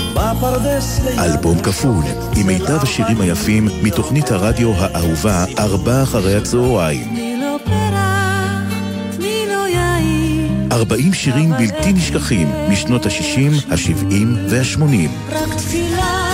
[1.20, 2.04] אלבום כפול,
[2.36, 7.08] עם מיטב השירים היפים מתוכנית הרדיו האהובה ארבעה אחרי הצהריים.
[7.10, 8.74] תני לו פרח,
[9.18, 14.14] תני לו יין 40 שירים בלתי נשכחים משנות ה-60, ה-70
[14.50, 15.10] וה-80.
[15.32, 16.30] רק תפילה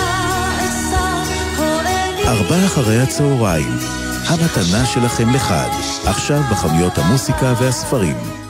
[2.26, 3.78] ארבעה אחרי הצהריים,
[4.26, 5.68] המתנה שלכם לחג,
[6.04, 8.45] עכשיו בחנויות המוסיקה והספרים.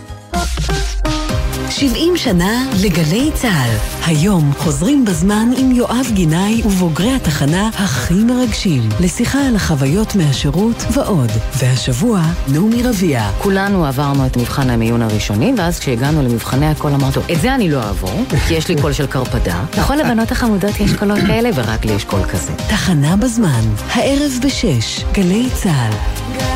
[1.78, 3.70] 70 שנה לגלי צה"ל.
[4.06, 11.30] היום חוזרים בזמן עם יואב גינאי ובוגרי התחנה הכי מרגשים, לשיחה על החוויות מהשירות ועוד.
[11.58, 13.30] והשבוע, נעמי רביע.
[13.38, 17.82] כולנו עברנו את מבחן המיון הראשוני, ואז כשהגענו למבחני הקול אמרתי, את זה אני לא
[17.82, 19.64] אעבור, כי יש לי קול של קרפדה.
[19.78, 22.52] לכל הבנות החמודות יש קולות כאלה, ורק לי יש קול כזה.
[22.68, 26.55] תחנה בזמן, הערב בשש, גלי צה"ל.